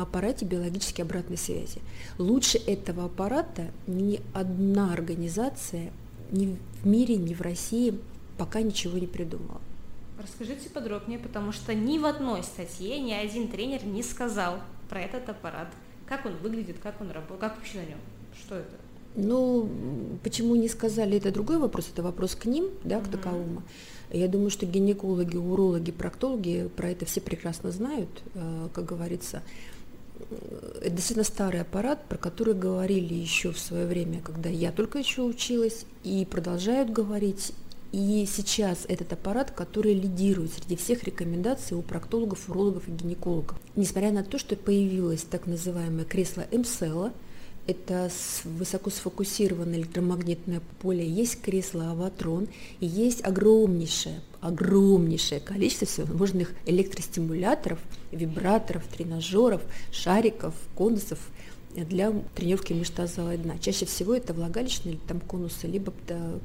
аппарате 0.00 0.44
биологической 0.44 1.02
обратной 1.02 1.36
связи. 1.36 1.80
Лучше 2.18 2.58
этого 2.58 3.04
аппарата 3.06 3.70
ни 3.86 4.20
одна 4.32 4.92
организация 4.92 5.92
ни 6.30 6.56
в 6.82 6.86
мире, 6.86 7.16
ни 7.16 7.34
в 7.34 7.40
России 7.40 7.98
пока 8.38 8.62
ничего 8.62 8.98
не 8.98 9.06
придумала. 9.06 9.60
Расскажите 10.18 10.70
подробнее, 10.70 11.18
потому 11.18 11.52
что 11.52 11.74
ни 11.74 11.98
в 11.98 12.06
одной 12.06 12.42
статье 12.44 13.00
ни 13.00 13.12
один 13.12 13.48
тренер 13.48 13.84
не 13.84 14.02
сказал 14.02 14.60
про 14.88 15.00
этот 15.00 15.28
аппарат. 15.28 15.68
Как 16.06 16.24
он 16.24 16.36
выглядит, 16.36 16.76
как 16.82 17.00
он 17.00 17.10
работает, 17.10 17.40
как 17.40 17.56
вообще 17.56 17.78
на 17.78 17.86
нем, 17.86 17.98
что 18.38 18.54
это? 18.56 18.76
Ну, 19.14 19.68
почему 20.22 20.56
не 20.56 20.68
сказали, 20.68 21.18
это 21.18 21.30
другой 21.30 21.58
вопрос, 21.58 21.88
это 21.92 22.02
вопрос 22.02 22.34
к 22.34 22.46
ним, 22.46 22.70
да, 22.82 23.00
к 23.00 23.08
таковому. 23.08 23.62
Я 24.10 24.28
думаю, 24.28 24.50
что 24.50 24.66
гинекологи, 24.66 25.36
урологи, 25.36 25.90
проктологи 25.90 26.70
про 26.76 26.90
это 26.90 27.04
все 27.04 27.20
прекрасно 27.20 27.70
знают, 27.70 28.08
э, 28.34 28.68
как 28.72 28.84
говорится. 28.84 29.42
Это 30.80 30.90
действительно 30.90 31.24
старый 31.24 31.60
аппарат, 31.60 32.04
про 32.08 32.16
который 32.16 32.54
говорили 32.54 33.14
еще 33.14 33.52
в 33.52 33.58
свое 33.58 33.86
время, 33.86 34.20
когда 34.20 34.48
я 34.48 34.70
только 34.70 34.98
еще 34.98 35.22
училась, 35.22 35.84
и 36.04 36.26
продолжают 36.30 36.90
говорить. 36.90 37.52
И 37.92 38.26
сейчас 38.30 38.86
этот 38.88 39.12
аппарат, 39.12 39.50
который 39.50 39.92
лидирует 39.92 40.52
среди 40.52 40.76
всех 40.76 41.04
рекомендаций 41.04 41.76
у 41.76 41.82
проктологов, 41.82 42.48
урологов 42.48 42.88
и 42.88 42.92
гинекологов. 42.92 43.58
Несмотря 43.76 44.12
на 44.12 44.24
то, 44.24 44.38
что 44.38 44.56
появилось 44.56 45.22
так 45.22 45.46
называемое 45.46 46.06
кресло 46.06 46.44
МСЛ, 46.50 47.08
это 47.66 48.10
высоко 48.44 48.90
сфокусированное 48.90 49.78
электромагнитное 49.78 50.60
поле, 50.80 51.06
есть 51.06 51.40
кресло 51.40 51.90
Аватрон, 51.90 52.48
и 52.80 52.86
есть 52.86 53.24
огромнейшее, 53.24 54.20
огромнейшее 54.40 55.40
количество 55.40 55.86
всевозможных 55.86 56.52
электростимуляторов, 56.66 57.78
вибраторов, 58.10 58.82
тренажеров, 58.88 59.62
шариков, 59.92 60.54
конусов 60.74 61.18
для 61.74 62.12
тренировки 62.34 62.72
мышц 62.72 62.90
тазового 62.92 63.36
дна. 63.36 63.58
Чаще 63.58 63.86
всего 63.86 64.14
это 64.14 64.32
влагалищные 64.32 64.94
или 64.94 65.00
там 65.06 65.20
конусы, 65.20 65.66
либо 65.66 65.92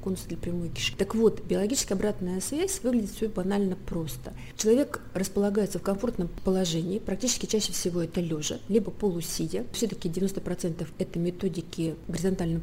конусы 0.04 0.28
для 0.28 0.38
прямой 0.38 0.70
кишки. 0.70 0.96
Так 0.98 1.16
вот, 1.16 1.44
биологически 1.44 1.94
обратная 1.94 2.40
связь 2.42 2.80
выглядит 2.84 3.12
все 3.12 3.28
банально 3.28 3.76
просто. 3.76 4.34
Человек 4.58 5.02
располагается 5.14 5.80
в 5.80 5.82
комфортном 5.82 6.30
положении, 6.44 7.00
практически 7.00 7.46
чаще 7.46 7.72
всего 7.74 8.02
это 8.02 8.22
лежа, 8.22 8.60
либо 8.70 8.92
полусидя. 8.92 9.66
Все-таки 9.74 10.10
90% 10.10 10.88
это 10.98 11.20
методики 11.20 11.96
в 12.08 12.18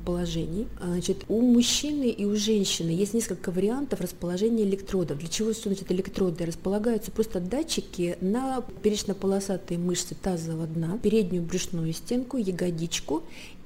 положении. 0.04 0.66
А, 0.80 0.86
значит, 0.86 1.24
у 1.28 1.40
мужчины 1.40 2.08
и 2.08 2.24
у 2.24 2.36
женщины 2.36 2.90
есть 2.90 3.14
несколько 3.14 3.50
вариантов 3.50 4.00
расположения 4.00 4.64
электродов. 4.64 5.18
Для 5.18 5.28
чего 5.28 5.52
значит 5.52 5.90
электроды? 5.90 6.44
Располагаются 6.44 7.10
просто 7.10 7.40
датчики 7.40 8.16
на 8.20 8.62
перечно-полосатые 8.82 9.78
мышцы 9.78 10.14
тазового 10.14 10.66
дна, 10.66 10.98
переднюю 11.02 11.42
брюшную 11.42 11.92
стенку, 11.92 12.38
ягодичку 12.54 13.24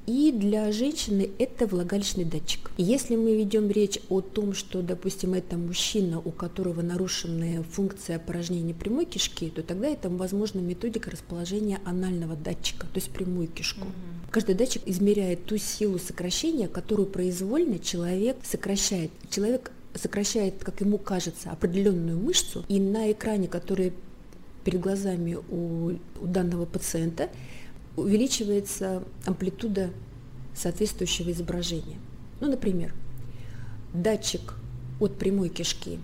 и 0.09 0.33
для 0.33 0.73
женщины 0.73 1.29
это 1.39 1.67
влагалищный 1.67 2.25
датчик. 2.25 2.71
Если 2.79 3.15
мы 3.15 3.37
ведем 3.37 3.71
речь 3.71 3.99
о 4.09 4.23
том, 4.23 4.55
что, 4.55 4.81
допустим, 4.81 5.35
это 5.35 5.59
мужчина, 5.59 6.19
у 6.19 6.31
которого 6.31 6.81
нарушенная 6.81 7.63
функция 7.63 8.17
опорожнения 8.17 8.73
прямой 8.73 9.05
кишки, 9.05 9.51
то 9.51 9.63
тогда 9.63 9.87
это, 9.87 10.09
возможно, 10.09 10.61
методика 10.61 11.11
расположения 11.11 11.79
анального 11.85 12.37
датчика, 12.37 12.87
то 12.87 12.97
есть 12.97 13.11
прямую 13.11 13.49
кишку. 13.49 13.83
Угу. 13.83 13.91
Каждый 14.31 14.55
датчик 14.55 14.81
измеряет 14.87 15.45
ту 15.45 15.59
силу 15.59 15.99
сокращения, 15.99 16.69
которую 16.69 17.07
произвольно 17.07 17.79
человек 17.79 18.39
сокращает. 18.43 19.11
Человек 19.29 19.71
сокращает, 19.95 20.65
как 20.65 20.81
ему 20.81 20.97
кажется, 20.97 21.51
определенную 21.51 22.19
мышцу, 22.19 22.65
и 22.69 22.81
на 22.81 23.13
экране, 23.13 23.47
который 23.47 23.93
перед 24.65 24.81
глазами 24.81 25.37
у, 25.51 25.93
у 26.21 26.27
данного 26.27 26.65
пациента, 26.65 27.29
увеличивается 28.01 29.03
амплитуда 29.27 29.91
соответствующего 30.55 31.31
изображения. 31.31 31.99
Ну, 32.41 32.51
например, 32.51 32.95
датчик 33.95 34.55
от 35.01 35.17
прямой 35.19 35.49
кишки 35.49 35.99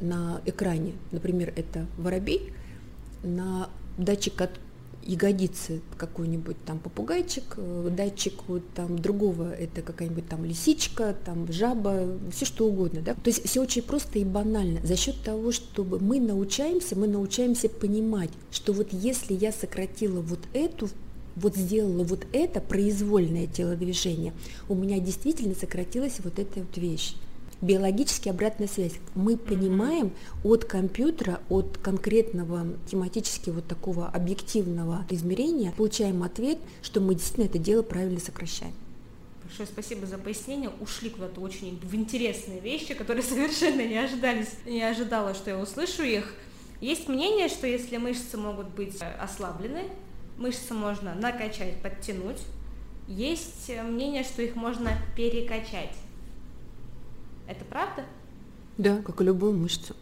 на 0.00 0.40
экране, 0.44 0.94
например, 1.10 1.52
это 1.56 1.86
воробей, 1.96 2.52
на 3.22 3.70
датчик 3.98 4.40
от 4.40 4.50
ягодицы 5.06 5.80
какой-нибудь 5.96 6.56
там 6.64 6.78
попугайчик, 6.78 7.54
э, 7.56 7.88
датчик 7.96 8.34
вот 8.48 8.62
там 8.74 8.98
другого 8.98 9.52
это 9.52 9.82
какая-нибудь 9.82 10.28
там 10.28 10.44
лисичка, 10.44 11.16
там 11.24 11.50
жаба, 11.50 12.18
все 12.32 12.44
что 12.44 12.66
угодно, 12.66 13.00
да. 13.00 13.14
То 13.14 13.28
есть 13.28 13.46
все 13.48 13.62
очень 13.62 13.82
просто 13.82 14.18
и 14.18 14.24
банально. 14.24 14.84
За 14.84 14.96
счет 14.96 15.16
того, 15.22 15.52
чтобы 15.52 15.98
мы 15.98 16.20
научаемся, 16.20 16.96
мы 16.96 17.06
научаемся 17.06 17.68
понимать, 17.68 18.30
что 18.50 18.72
вот 18.72 18.92
если 18.92 19.34
я 19.34 19.52
сократила 19.52 20.20
вот 20.20 20.40
эту 20.52 20.88
вот 21.36 21.54
сделала 21.54 22.02
вот 22.02 22.26
это 22.32 22.60
произвольное 22.60 23.46
телодвижение, 23.46 24.32
у 24.68 24.74
меня 24.74 24.98
действительно 24.98 25.54
сократилась 25.54 26.16
вот 26.24 26.38
эта 26.38 26.60
вот 26.60 26.76
вещь 26.76 27.14
биологически 27.60 28.28
обратная 28.28 28.68
связь. 28.68 28.94
Мы 29.14 29.36
понимаем 29.36 30.12
от 30.44 30.64
компьютера, 30.64 31.40
от 31.48 31.78
конкретного 31.78 32.66
тематически 32.90 33.50
вот 33.50 33.66
такого 33.66 34.08
объективного 34.08 35.04
измерения, 35.10 35.72
получаем 35.76 36.22
ответ, 36.22 36.58
что 36.82 37.00
мы 37.00 37.14
действительно 37.14 37.46
это 37.46 37.58
дело 37.58 37.82
правильно 37.82 38.20
сокращаем. 38.20 38.72
Большое 39.42 39.68
спасибо 39.68 40.06
за 40.06 40.18
пояснение. 40.18 40.70
Ушли 40.80 41.08
куда-то 41.08 41.40
очень 41.40 41.78
в 41.80 41.94
интересные 41.94 42.60
вещи, 42.60 42.94
которые 42.94 43.22
совершенно 43.24 43.86
не 43.86 43.96
ожидались. 43.96 44.54
Не 44.66 44.82
ожидала, 44.82 45.34
что 45.34 45.50
я 45.50 45.58
услышу 45.58 46.02
их. 46.02 46.34
Есть 46.80 47.08
мнение, 47.08 47.48
что 47.48 47.66
если 47.66 47.96
мышцы 47.96 48.36
могут 48.36 48.68
быть 48.68 49.00
э, 49.00 49.14
ослаблены, 49.18 49.84
мышцы 50.36 50.74
можно 50.74 51.14
накачать, 51.14 51.80
подтянуть. 51.80 52.40
Есть 53.08 53.70
э, 53.70 53.82
мнение, 53.82 54.24
что 54.24 54.42
их 54.42 54.56
можно 54.56 54.90
перекачать. 55.16 55.94
Это 57.46 57.64
правда? 57.64 58.04
Да, 58.78 59.02
как 59.02 59.20
и 59.20 59.24
любую 59.24 59.52
мышцу. 59.52 59.94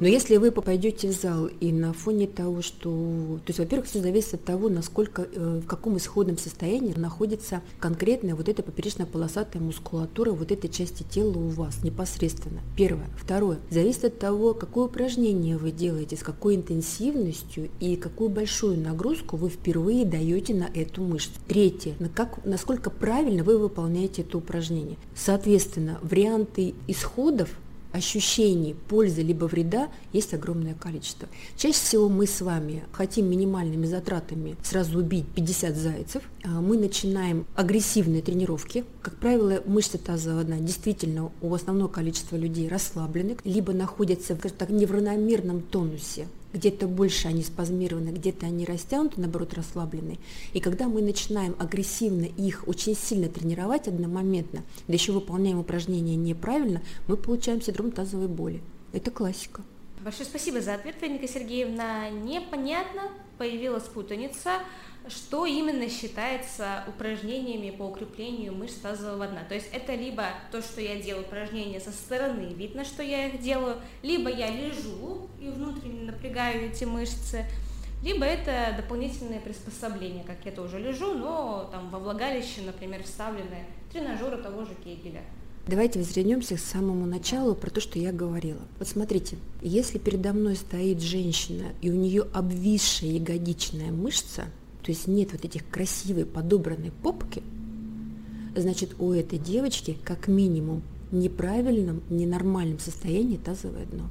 Но 0.00 0.06
если 0.06 0.36
вы 0.36 0.50
попадете 0.50 1.08
в 1.08 1.12
зал 1.12 1.46
и 1.46 1.72
на 1.72 1.92
фоне 1.92 2.26
того, 2.26 2.62
что... 2.62 3.40
То 3.44 3.50
есть, 3.50 3.58
во-первых, 3.58 3.86
все 3.88 4.00
зависит 4.00 4.34
от 4.34 4.44
того, 4.44 4.68
насколько, 4.68 5.22
э, 5.22 5.60
в 5.62 5.66
каком 5.66 5.96
исходном 5.96 6.38
состоянии 6.38 6.94
находится 6.94 7.62
конкретная 7.78 8.34
вот 8.34 8.48
эта 8.48 8.62
поперечно-полосатая 8.62 9.62
мускулатура 9.62 10.32
вот 10.32 10.52
этой 10.52 10.68
части 10.68 11.02
тела 11.02 11.36
у 11.36 11.48
вас 11.48 11.82
непосредственно. 11.82 12.60
Первое. 12.76 13.08
Второе. 13.16 13.58
Зависит 13.70 14.04
от 14.04 14.18
того, 14.18 14.54
какое 14.54 14.86
упражнение 14.86 15.56
вы 15.56 15.70
делаете, 15.70 16.16
с 16.16 16.22
какой 16.22 16.56
интенсивностью 16.56 17.70
и 17.80 17.96
какую 17.96 18.30
большую 18.30 18.78
нагрузку 18.78 19.36
вы 19.36 19.48
впервые 19.48 20.04
даете 20.04 20.54
на 20.54 20.68
эту 20.74 21.02
мышцу. 21.02 21.32
Третье. 21.46 21.94
На 21.98 22.08
как, 22.08 22.44
насколько 22.44 22.90
правильно 22.90 23.44
вы 23.44 23.58
выполняете 23.58 24.22
это 24.22 24.38
упражнение. 24.38 24.96
Соответственно, 25.14 25.98
варианты 26.02 26.74
исходов 26.86 27.50
ощущений 27.92 28.74
пользы 28.74 29.22
либо 29.22 29.46
вреда 29.46 29.88
есть 30.12 30.34
огромное 30.34 30.74
количество. 30.74 31.28
Чаще 31.56 31.78
всего 31.78 32.08
мы 32.08 32.26
с 32.26 32.40
вами 32.40 32.84
хотим 32.92 33.26
минимальными 33.30 33.86
затратами 33.86 34.56
сразу 34.62 34.98
убить 34.98 35.26
50 35.34 35.76
зайцев. 35.76 36.22
А 36.44 36.60
мы 36.60 36.76
начинаем 36.76 37.46
агрессивные 37.54 38.22
тренировки. 38.22 38.84
Как 39.02 39.16
правило, 39.16 39.62
мышцы 39.66 39.98
тазового 39.98 40.44
дна 40.44 40.58
действительно 40.58 41.30
у 41.40 41.54
основного 41.54 41.88
количества 41.88 42.36
людей 42.36 42.68
расслаблены, 42.68 43.36
либо 43.44 43.72
находятся 43.72 44.34
в 44.34 44.38
так, 44.38 44.70
неравномерном 44.70 45.60
тонусе 45.62 46.26
где-то 46.52 46.86
больше 46.86 47.28
они 47.28 47.42
спазмированы, 47.42 48.10
где-то 48.10 48.46
они 48.46 48.64
растянуты, 48.64 49.20
наоборот, 49.20 49.54
расслаблены. 49.54 50.18
И 50.52 50.60
когда 50.60 50.88
мы 50.88 51.02
начинаем 51.02 51.54
агрессивно 51.58 52.24
их 52.24 52.66
очень 52.66 52.96
сильно 52.96 53.28
тренировать 53.28 53.88
одномоментно, 53.88 54.62
да 54.86 54.94
еще 54.94 55.12
выполняем 55.12 55.58
упражнения 55.58 56.16
неправильно, 56.16 56.82
мы 57.06 57.16
получаем 57.16 57.60
синдром 57.60 57.90
тазовой 57.90 58.28
боли. 58.28 58.62
Это 58.92 59.10
классика. 59.10 59.62
Большое 60.02 60.24
спасибо 60.26 60.60
за 60.60 60.74
ответ, 60.74 60.96
Вероника 61.02 61.28
Сергеевна. 61.28 62.08
Непонятно, 62.08 63.02
появилась 63.36 63.84
путаница 63.84 64.60
что 65.08 65.46
именно 65.46 65.88
считается 65.88 66.84
упражнениями 66.86 67.70
по 67.70 67.84
укреплению 67.84 68.54
мышц 68.54 68.74
тазового 68.74 69.26
дна. 69.26 69.44
То 69.48 69.54
есть 69.54 69.68
это 69.72 69.94
либо 69.94 70.24
то, 70.52 70.62
что 70.62 70.80
я 70.80 71.00
делаю 71.00 71.24
упражнения 71.24 71.80
со 71.80 71.90
стороны, 71.92 72.52
видно, 72.54 72.84
что 72.84 73.02
я 73.02 73.26
их 73.26 73.40
делаю, 73.40 73.76
либо 74.02 74.30
я 74.30 74.50
лежу 74.50 75.28
и 75.40 75.48
внутренне 75.48 76.02
напрягаю 76.02 76.70
эти 76.70 76.84
мышцы, 76.84 77.44
либо 78.02 78.24
это 78.24 78.74
дополнительные 78.76 79.40
приспособления, 79.40 80.22
как 80.24 80.36
я 80.44 80.52
тоже 80.52 80.78
лежу, 80.78 81.14
но 81.14 81.68
там 81.72 81.90
во 81.90 81.98
влагалище, 81.98 82.62
например, 82.64 83.02
вставлены 83.02 83.66
тренажеры 83.92 84.36
того 84.38 84.64
же 84.64 84.74
Кегеля. 84.84 85.22
Давайте 85.66 85.98
возведемся 85.98 86.56
к 86.56 86.60
самому 86.60 87.04
началу 87.04 87.54
про 87.54 87.68
то, 87.68 87.80
что 87.82 87.98
я 87.98 88.10
говорила. 88.10 88.62
Вот 88.78 88.88
смотрите, 88.88 89.36
если 89.60 89.98
передо 89.98 90.32
мной 90.32 90.56
стоит 90.56 91.02
женщина, 91.02 91.72
и 91.82 91.90
у 91.90 91.94
нее 91.94 92.26
обвисшая 92.32 93.10
ягодичная 93.10 93.92
мышца, 93.92 94.46
то 94.82 94.90
есть 94.92 95.06
нет 95.06 95.32
вот 95.32 95.44
этих 95.44 95.68
красивой 95.68 96.24
подобранной 96.24 96.90
попки, 96.90 97.42
значит 98.56 98.94
у 98.98 99.12
этой 99.12 99.38
девочки 99.38 99.96
как 100.04 100.28
минимум 100.28 100.82
неправильном, 101.10 102.02
ненормальном 102.10 102.78
состоянии 102.78 103.36
тазовое 103.36 103.86
дно. 103.86 104.08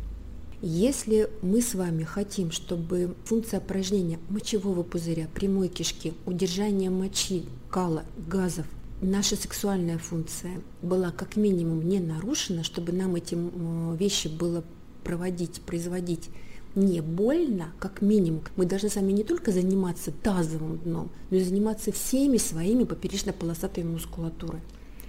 Если 0.61 1.29
мы 1.43 1.61
с 1.61 1.75
вами 1.75 2.03
хотим, 2.03 2.51
чтобы 2.51 3.15
функция 3.25 3.59
упражнения 3.59 4.17
мочевого 4.29 4.81
пузыря, 4.81 5.27
прямой 5.33 5.67
кишки, 5.67 6.13
удержания 6.25 6.89
мочи, 6.89 7.45
кала, 7.69 8.03
газов, 8.27 8.65
наша 8.99 9.35
сексуальная 9.35 9.99
функция 9.99 10.59
была 10.81 11.11
как 11.11 11.35
минимум 11.35 11.87
не 11.87 11.99
нарушена, 11.99 12.63
чтобы 12.63 12.91
нам 12.91 13.15
эти 13.15 13.37
вещи 13.97 14.29
было 14.29 14.63
проводить, 15.03 15.61
производить 15.61 16.29
не 16.77 17.01
больно, 17.01 17.71
как 17.79 18.01
минимум, 18.01 18.43
мы 18.55 18.65
должны 18.65 18.89
сами 18.89 19.11
не 19.11 19.23
только 19.23 19.51
заниматься 19.51 20.11
тазовым 20.11 20.77
дном, 20.77 21.09
но 21.31 21.37
и 21.37 21.41
заниматься 21.41 21.91
всеми 21.91 22.37
своими 22.37 22.83
поперечно-полосатыми 22.83 23.89
мускулатурой, 23.89 24.61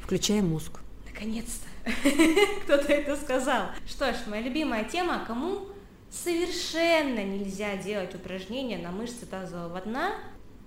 включая 0.03 0.41
мозг. 0.43 0.81
Наконец-то 1.13 1.69
кто-то 2.65 2.91
это 2.91 3.17
сказал. 3.17 3.67
Что 3.87 4.13
ж, 4.13 4.17
моя 4.29 4.43
любимая 4.43 4.85
тема, 4.85 5.23
кому 5.27 5.67
совершенно 6.11 7.23
нельзя 7.23 7.77
делать 7.77 8.15
упражнения 8.15 8.79
на 8.79 8.91
мышцы 8.91 9.27
тазового 9.27 9.81
дна, 9.83 10.15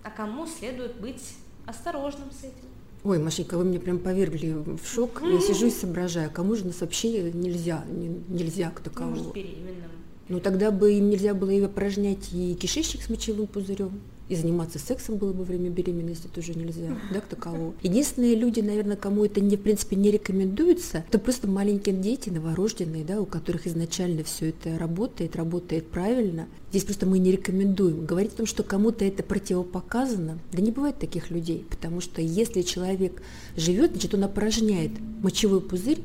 а 0.04 0.12
кому 0.12 0.46
следует 0.46 1.00
быть 1.02 1.34
осторожным 1.66 2.32
с 2.32 2.44
этим. 2.44 2.70
Ой, 3.04 3.18
Машенька, 3.18 3.58
вы 3.58 3.66
меня 3.66 3.80
прям 3.80 3.98
повергли 3.98 4.52
в 4.52 4.86
шок. 4.86 5.24
Я 5.24 5.40
сижу 5.40 5.66
и 5.66 5.72
соображаю, 5.72 6.30
кому 6.30 6.56
же 6.56 6.68
нас 6.68 6.80
вообще 6.82 7.32
нельзя, 7.32 7.84
нельзя 7.88 8.70
к 8.70 8.82
таковому. 8.82 9.16
Может, 9.16 9.34
беременным. 9.34 10.01
Ну 10.32 10.40
тогда 10.40 10.72
бы 10.72 10.94
им 10.94 11.10
нельзя 11.10 11.34
было 11.34 11.50
и 11.50 11.62
упражнять 11.62 12.32
и 12.32 12.56
кишечник 12.56 13.04
с 13.04 13.10
мочевым 13.10 13.48
пузырем, 13.48 14.00
И 14.30 14.36
заниматься 14.38 14.80
сексом 14.80 15.18
было 15.18 15.34
бы 15.34 15.40
во 15.40 15.44
время 15.44 15.70
беременности 15.70 16.28
тоже 16.34 16.54
нельзя, 16.54 16.96
да, 17.14 17.20
к 17.20 17.26
таковому. 17.26 17.74
Единственные 17.82 18.36
люди, 18.36 18.62
наверное, 18.62 18.96
кому 18.96 19.26
это, 19.26 19.42
не, 19.42 19.58
в 19.58 19.62
принципе, 19.62 19.98
не 19.98 20.10
рекомендуется, 20.10 21.04
это 21.06 21.20
просто 21.20 21.50
маленькие 21.50 21.98
дети, 21.98 22.30
новорожденные, 22.30 23.04
да, 23.04 23.20
у 23.20 23.26
которых 23.26 23.68
изначально 23.68 24.24
все 24.24 24.52
это 24.52 24.78
работает, 24.78 25.36
работает 25.36 25.88
правильно. 25.88 26.48
Здесь 26.70 26.86
просто 26.86 27.08
мы 27.08 27.20
не 27.20 27.34
рекомендуем. 27.34 28.06
Говорить 28.06 28.32
о 28.36 28.38
том, 28.38 28.46
что 28.46 28.64
кому-то 28.64 29.04
это 29.04 29.24
противопоказано, 29.24 30.40
да 30.54 30.62
не 30.62 30.72
бывает 30.72 30.98
таких 30.98 31.30
людей, 31.30 31.66
потому 31.70 32.00
что 32.00 32.22
если 32.22 32.62
человек 32.62 33.22
живет, 33.58 33.92
значит, 33.92 34.14
он 34.14 34.24
опорожняет 34.24 34.92
мочевой 35.22 35.60
пузырь, 35.60 36.00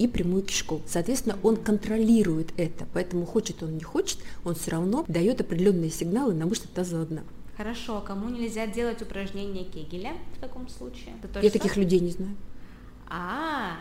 и 0.00 0.08
прямую 0.08 0.42
кишку. 0.42 0.80
Соответственно, 0.86 1.38
он 1.42 1.56
контролирует 1.56 2.52
это, 2.56 2.86
поэтому 2.94 3.26
хочет 3.26 3.62
он 3.62 3.74
не 3.74 3.82
хочет, 3.82 4.18
он 4.44 4.54
все 4.54 4.70
равно 4.70 5.04
дает 5.08 5.42
определенные 5.42 5.90
сигналы 5.90 6.32
на 6.32 6.46
мышцы 6.46 6.68
тазового 6.68 7.06
дна. 7.06 7.22
Хорошо, 7.54 7.98
а 7.98 8.00
кому 8.00 8.30
нельзя 8.30 8.66
делать 8.66 9.02
упражнения 9.02 9.64
Кегеля 9.64 10.14
в 10.34 10.40
таком 10.40 10.68
случае? 10.70 11.12
Я 11.42 11.50
таких 11.50 11.76
людей 11.76 12.00
не 12.00 12.12
знаю. 12.12 12.34
А, 13.10 13.72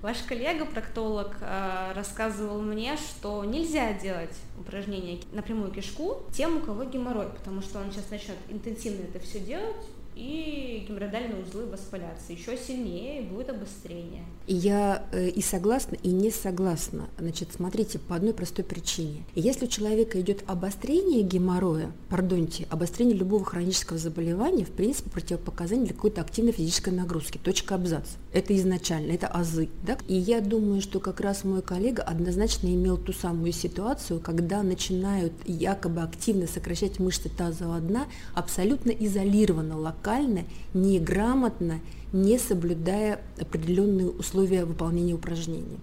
ваш 0.00 0.18
коллега-проктолог 0.18 1.38
э, 1.40 1.92
рассказывал 1.96 2.62
мне, 2.62 2.96
что 2.96 3.44
нельзя 3.44 3.94
делать 3.94 4.36
упражнения 4.60 5.18
на 5.32 5.42
прямую 5.42 5.72
кишку 5.72 6.22
тем, 6.32 6.58
у 6.58 6.60
кого 6.60 6.84
геморрой, 6.84 7.30
потому 7.30 7.62
что 7.62 7.80
он 7.80 7.90
сейчас 7.90 8.08
начнет 8.10 8.36
интенсивно 8.48 9.02
это 9.02 9.18
все 9.18 9.40
делать, 9.40 9.74
и 10.16 10.84
геморроидальные 10.88 11.42
узлы 11.42 11.66
воспалятся 11.66 12.32
еще 12.32 12.56
сильнее, 12.56 13.22
и 13.22 13.26
будет 13.26 13.50
обострение. 13.50 14.24
Я 14.46 15.04
э, 15.12 15.28
и 15.28 15.42
согласна, 15.42 15.96
и 16.02 16.10
не 16.10 16.30
согласна. 16.30 17.08
Значит, 17.18 17.48
смотрите, 17.54 17.98
по 17.98 18.14
одной 18.14 18.32
простой 18.32 18.64
причине. 18.64 19.24
Если 19.34 19.64
у 19.64 19.68
человека 19.68 20.20
идет 20.20 20.44
обострение 20.46 21.22
геморроя, 21.22 21.90
пардоньте, 22.10 22.66
обострение 22.70 23.16
любого 23.16 23.44
хронического 23.44 23.98
заболевания, 23.98 24.64
в 24.64 24.70
принципе, 24.70 25.10
противопоказание 25.10 25.86
для 25.86 25.94
какой-то 25.94 26.20
активной 26.20 26.52
физической 26.52 26.90
нагрузки. 26.90 27.38
Точка 27.38 27.74
абзац. 27.74 28.10
Это 28.32 28.56
изначально, 28.56 29.12
это 29.12 29.26
азы. 29.26 29.68
Да? 29.84 29.98
И 30.06 30.14
я 30.14 30.40
думаю, 30.40 30.80
что 30.80 31.00
как 31.00 31.20
раз 31.20 31.44
мой 31.44 31.62
коллега 31.62 32.02
однозначно 32.02 32.68
имел 32.68 32.98
ту 32.98 33.12
самую 33.12 33.52
ситуацию, 33.52 34.20
когда 34.20 34.62
начинают 34.62 35.32
якобы 35.46 36.02
активно 36.02 36.46
сокращать 36.46 36.98
мышцы 36.98 37.28
тазового 37.28 37.80
дна 37.80 38.06
абсолютно 38.34 38.90
изолированно, 38.90 39.76
локально 39.78 40.03
локально, 40.04 40.44
неграмотно, 40.74 41.80
не 42.12 42.38
соблюдая 42.38 43.20
определенные 43.40 44.08
условия 44.08 44.64
выполнения 44.64 45.14
упражнений. 45.14 45.78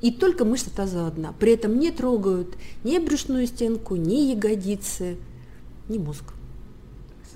И 0.00 0.10
только 0.10 0.44
мышца 0.44 0.74
таза 0.74 1.06
одна. 1.06 1.32
При 1.38 1.52
этом 1.52 1.78
не 1.78 1.92
трогают 1.92 2.56
ни 2.82 2.98
брюшную 2.98 3.46
стенку, 3.46 3.94
ни 3.94 4.32
ягодицы, 4.32 5.16
ни 5.88 5.98
мозг. 5.98 6.24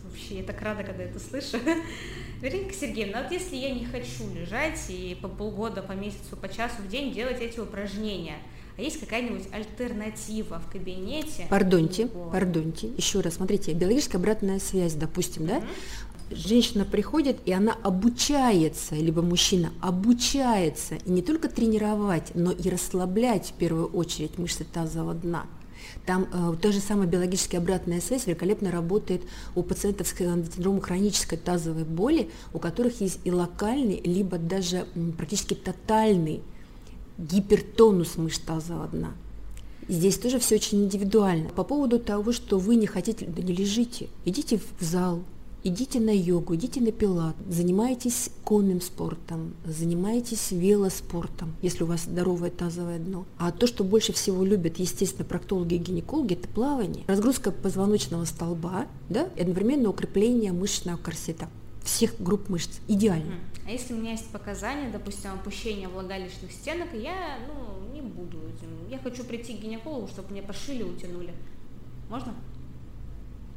Вообще, 0.04 0.38
я 0.38 0.42
так 0.42 0.60
рада, 0.60 0.82
когда 0.82 1.04
это 1.04 1.20
слышу. 1.20 1.58
Вероника 2.42 2.74
Сергеевна, 2.74 3.22
вот 3.22 3.32
если 3.32 3.56
я 3.56 3.72
не 3.72 3.86
хочу 3.86 4.28
лежать 4.34 4.80
и 4.88 5.16
по 5.22 5.28
полгода, 5.28 5.80
по 5.82 5.92
месяцу, 5.92 6.36
по 6.40 6.48
часу 6.48 6.82
в 6.82 6.88
день 6.88 7.14
делать 7.14 7.40
эти 7.40 7.60
упражнения, 7.60 8.38
а 8.78 8.82
есть 8.82 9.00
какая-нибудь 9.00 9.44
альтернатива 9.52 10.60
в 10.60 10.70
кабинете? 10.70 11.46
Пардоньте, 11.48 12.08
пардоньте, 12.08 12.88
еще 12.88 13.20
раз, 13.20 13.34
смотрите, 13.34 13.72
биологическая 13.72 14.20
обратная 14.20 14.58
связь, 14.58 14.92
допустим, 14.92 15.46
да, 15.46 15.62
женщина 16.30 16.84
приходит, 16.84 17.38
и 17.44 17.52
она 17.52 17.76
обучается, 17.82 18.94
либо 18.94 19.22
мужчина 19.22 19.72
обучается, 19.80 20.96
и 20.96 21.10
не 21.10 21.22
только 21.22 21.48
тренировать, 21.48 22.32
но 22.34 22.50
и 22.50 22.68
расслаблять 22.68 23.48
в 23.48 23.52
первую 23.52 23.86
очередь 23.86 24.38
мышцы 24.38 24.64
тазового 24.64 25.14
дна. 25.14 25.46
Там 26.04 26.28
э, 26.32 26.54
та 26.60 26.72
же 26.72 26.80
самая 26.80 27.06
биологическая 27.06 27.60
обратная 27.60 28.00
связь 28.00 28.26
великолепно 28.26 28.70
работает 28.70 29.22
у 29.54 29.62
пациентов 29.62 30.08
с 30.08 30.16
синдромом 30.16 30.80
хронической 30.80 31.38
тазовой 31.38 31.84
боли, 31.84 32.30
у 32.52 32.58
которых 32.58 33.00
есть 33.00 33.20
и 33.24 33.32
локальный, 33.32 34.00
либо 34.04 34.38
даже 34.38 34.86
практически 35.16 35.54
тотальный 35.54 36.42
гипертонус 37.18 38.16
мышц 38.16 38.40
тазового 38.40 38.88
дна. 38.88 39.14
Здесь 39.88 40.18
тоже 40.18 40.38
все 40.40 40.56
очень 40.56 40.84
индивидуально. 40.84 41.50
По 41.50 41.62
поводу 41.62 41.98
того, 41.98 42.32
что 42.32 42.58
вы 42.58 42.74
не 42.74 42.86
хотите, 42.86 43.26
да 43.26 43.40
не 43.40 43.52
лежите, 43.52 44.08
идите 44.24 44.58
в 44.58 44.84
зал, 44.84 45.22
идите 45.66 45.98
на 45.98 46.11
йогу, 46.11 46.55
идите 46.55 46.81
на 46.81 46.92
пилат, 46.92 47.35
занимайтесь 47.48 48.31
конным 48.44 48.81
спортом, 48.81 49.55
занимайтесь 49.64 50.52
велоспортом, 50.52 51.57
если 51.61 51.83
у 51.83 51.87
вас 51.87 52.05
здоровое 52.05 52.50
тазовое 52.50 52.98
дно. 52.98 53.26
А 53.37 53.50
то, 53.50 53.66
что 53.66 53.83
больше 53.83 54.12
всего 54.12 54.44
любят, 54.44 54.79
естественно, 54.79 55.24
проктологи 55.24 55.74
и 55.74 55.79
гинекологи, 55.79 56.35
это 56.35 56.48
плавание, 56.48 57.05
разгрузка 57.09 57.50
позвоночного 57.50 58.24
столба, 58.26 58.87
да, 59.09 59.29
и 59.37 59.40
одновременно 59.40 59.90
укрепление 59.90 60.52
мышечного 60.52 60.98
корсета 60.98 61.48
всех 61.83 62.20
групп 62.20 62.48
мышц. 62.48 62.79
Идеально. 62.87 63.35
А 63.66 63.70
если 63.70 63.94
у 63.94 63.96
меня 63.96 64.12
есть 64.12 64.29
показания, 64.31 64.90
допустим, 64.90 65.33
опущения 65.33 65.88
влагалищных 65.88 66.52
стенок, 66.52 66.88
я 66.94 67.38
ну, 67.48 67.92
не 67.92 68.00
буду 68.00 68.38
этим. 68.38 68.68
Я 68.88 68.98
хочу 68.98 69.24
прийти 69.24 69.55
к 69.55 69.61
гинекологу, 69.61 70.07
чтобы 70.07 70.31
мне 70.31 70.42
пошили, 70.42 70.85
утянули. 70.85 71.33
Можно? 72.09 72.35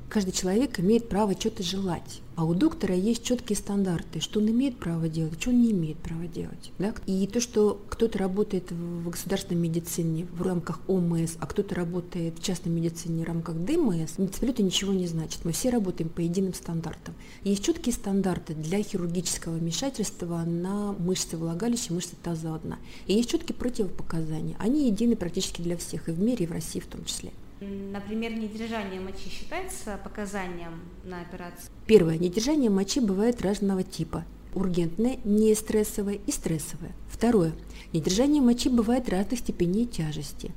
Каждый 0.10 0.32
человек 0.32 0.80
имеет 0.80 1.08
право 1.08 1.34
что-то 1.34 1.62
желать. 1.62 2.22
А 2.36 2.43
у 2.43 2.56
доктора 2.56 2.95
есть 2.95 3.24
четкие 3.24 3.56
стандарты, 3.56 4.22
что 4.22 4.39
он 4.39 4.50
имеет 4.50 4.78
право 4.78 5.08
делать, 5.08 5.39
что 5.39 5.52
он 5.52 5.62
не 5.62 5.72
имеет 5.72 5.98
права 5.98 6.26
делать. 6.26 6.72
Да? 6.80 6.95
И 7.06 7.28
то, 7.28 7.39
что 7.39 7.80
кто-то 7.89 8.17
работает 8.17 8.72
в 8.72 9.08
государственной 9.08 9.62
медицине 9.62 10.26
в 10.32 10.41
рамках 10.41 10.80
ОМС, 10.88 11.34
а 11.39 11.45
кто-то 11.45 11.76
работает 11.76 12.39
в 12.39 12.43
частной 12.43 12.72
медицине 12.72 13.24
в 13.24 13.28
рамках 13.28 13.56
ДМС, 13.56 14.17
абсолютно 14.17 14.63
ничего 14.63 14.93
не 14.93 15.06
значит. 15.06 15.45
Мы 15.45 15.52
все 15.52 15.69
работаем 15.69 16.10
по 16.10 16.22
единым 16.22 16.56
стандартам. 16.56 17.13
Есть 17.43 17.63
четкие 17.63 17.93
стандарты 17.93 18.56
для 18.56 18.82
хирургического 18.82 19.58
вмешательства 19.58 20.43
на 20.43 20.93
мышцы 20.93 21.38
влагалища, 21.38 21.93
мышцы 21.93 22.15
тазового 22.24 22.58
дна. 22.60 22.80
И 23.06 23.13
есть 23.13 23.30
четкие 23.30 23.56
противопоказания. 23.56 24.56
Они 24.58 24.88
едины 24.88 25.15
практически 25.15 25.62
для 25.62 25.78
всех, 25.78 26.10
и 26.10 26.13
в 26.13 26.19
мире, 26.19 26.45
и 26.45 26.48
в 26.48 26.52
России 26.52 26.80
в 26.80 26.88
том 26.88 27.06
числе. 27.06 27.32
Например, 27.62 28.32
недержание 28.32 29.02
мочи 29.02 29.30
считается 29.30 30.00
показанием 30.04 30.82
на 31.04 31.22
операцию? 31.22 31.69
Первое. 31.86 32.17
Недержание 32.17 32.69
мочи 32.69 33.00
бывает 33.00 33.41
разного 33.41 33.84
типа. 33.84 34.24
Ургентное, 34.56 35.19
нестрессовое 35.26 36.19
и 36.26 36.32
стрессовое. 36.32 36.93
Второе. 37.10 37.54
Недержание 37.91 38.41
мочи 38.41 38.69
бывает 38.69 39.10
разных 39.10 39.39
степеней 39.39 39.86
тяжести. 39.86 40.52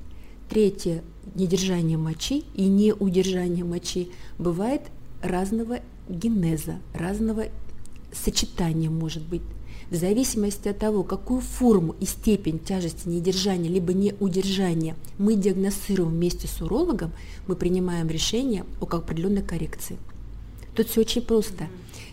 Третье. 0.48 1.02
Недержание 1.34 1.98
мочи 1.98 2.44
и 2.54 2.66
неудержание 2.66 3.64
мочи 3.64 4.10
бывает 4.38 4.82
разного 5.22 5.80
генеза, 6.08 6.78
разного 6.94 7.46
сочетания 8.12 8.90
может 8.90 9.22
быть 9.22 9.42
в 9.90 9.94
зависимости 9.94 10.68
от 10.68 10.78
того, 10.78 11.02
какую 11.02 11.40
форму 11.40 11.94
и 12.00 12.06
степень 12.06 12.58
тяжести 12.58 13.08
недержания 13.08 13.68
либо 13.68 13.92
неудержания 13.92 14.96
мы 15.18 15.34
диагностируем 15.34 16.10
вместе 16.10 16.48
с 16.48 16.60
урологом, 16.62 17.12
мы 17.46 17.56
принимаем 17.56 18.08
решение 18.08 18.64
о 18.80 18.84
определенной 18.84 19.42
коррекции. 19.42 19.98
Тут 20.74 20.88
все 20.88 21.02
очень 21.02 21.22
просто. 21.22 21.68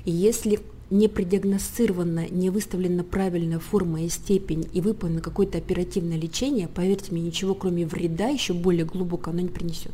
И 0.06 0.12
если 0.12 0.60
не 0.90 1.08
продиагностирована, 1.08 2.28
не 2.30 2.50
выставлена 2.50 3.04
правильная 3.04 3.60
форма 3.60 4.04
и 4.04 4.10
степень 4.10 4.68
и 4.74 4.82
выполнено 4.82 5.22
какое-то 5.22 5.58
оперативное 5.58 6.18
лечение, 6.18 6.68
поверьте 6.68 7.12
мне, 7.12 7.22
ничего 7.22 7.54
кроме 7.54 7.86
вреда 7.86 8.28
еще 8.28 8.54
более 8.54 8.86
глубоко 8.86 9.32
оно 9.32 9.42
не 9.42 9.50
принесет. 9.50 9.94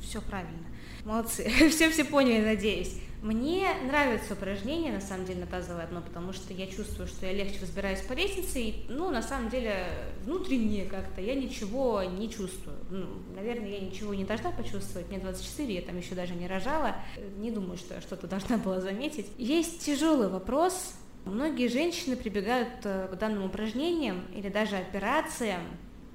все 0.00 0.20
правильно. 0.20 0.58
Молодцы. 1.04 1.50
Все 1.70 1.90
все 1.90 2.04
поняли, 2.04 2.44
надеюсь. 2.44 2.94
Мне 3.22 3.68
нравится 3.84 4.32
упражнение, 4.32 4.92
на 4.92 5.00
самом 5.00 5.26
деле, 5.26 5.40
на 5.40 5.46
тазовое 5.46 5.86
дно, 5.86 6.00
потому 6.00 6.32
что 6.32 6.54
я 6.54 6.66
чувствую, 6.66 7.06
что 7.06 7.26
я 7.26 7.32
легче 7.32 7.58
разбираюсь 7.60 8.00
по 8.00 8.14
лестнице, 8.14 8.62
и, 8.62 8.86
ну, 8.88 9.10
на 9.10 9.20
самом 9.20 9.50
деле, 9.50 9.88
внутренне 10.24 10.86
как-то 10.86 11.20
я 11.20 11.34
ничего 11.34 12.02
не 12.02 12.30
чувствую. 12.30 12.78
Ну, 12.88 13.06
наверное, 13.34 13.68
я 13.68 13.80
ничего 13.80 14.14
не 14.14 14.24
должна 14.24 14.50
почувствовать, 14.52 15.08
мне 15.08 15.18
24, 15.18 15.74
я 15.74 15.82
там 15.82 15.98
еще 15.98 16.14
даже 16.14 16.34
не 16.34 16.46
рожала, 16.46 16.96
не 17.36 17.50
думаю, 17.50 17.76
что 17.76 17.94
я 17.94 18.00
что-то 18.00 18.26
должна 18.28 18.56
была 18.56 18.80
заметить. 18.80 19.26
Есть 19.36 19.84
тяжелый 19.84 20.28
вопрос, 20.28 20.94
многие 21.26 21.68
женщины 21.68 22.16
прибегают 22.16 22.70
э, 22.84 23.08
к 23.12 23.16
данным 23.16 23.44
упражнениям 23.44 24.24
или 24.34 24.48
даже 24.48 24.76
операциям 24.76 25.60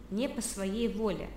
не 0.10 0.28
по 0.28 0.42
своей 0.42 0.88
воле. 0.88 1.30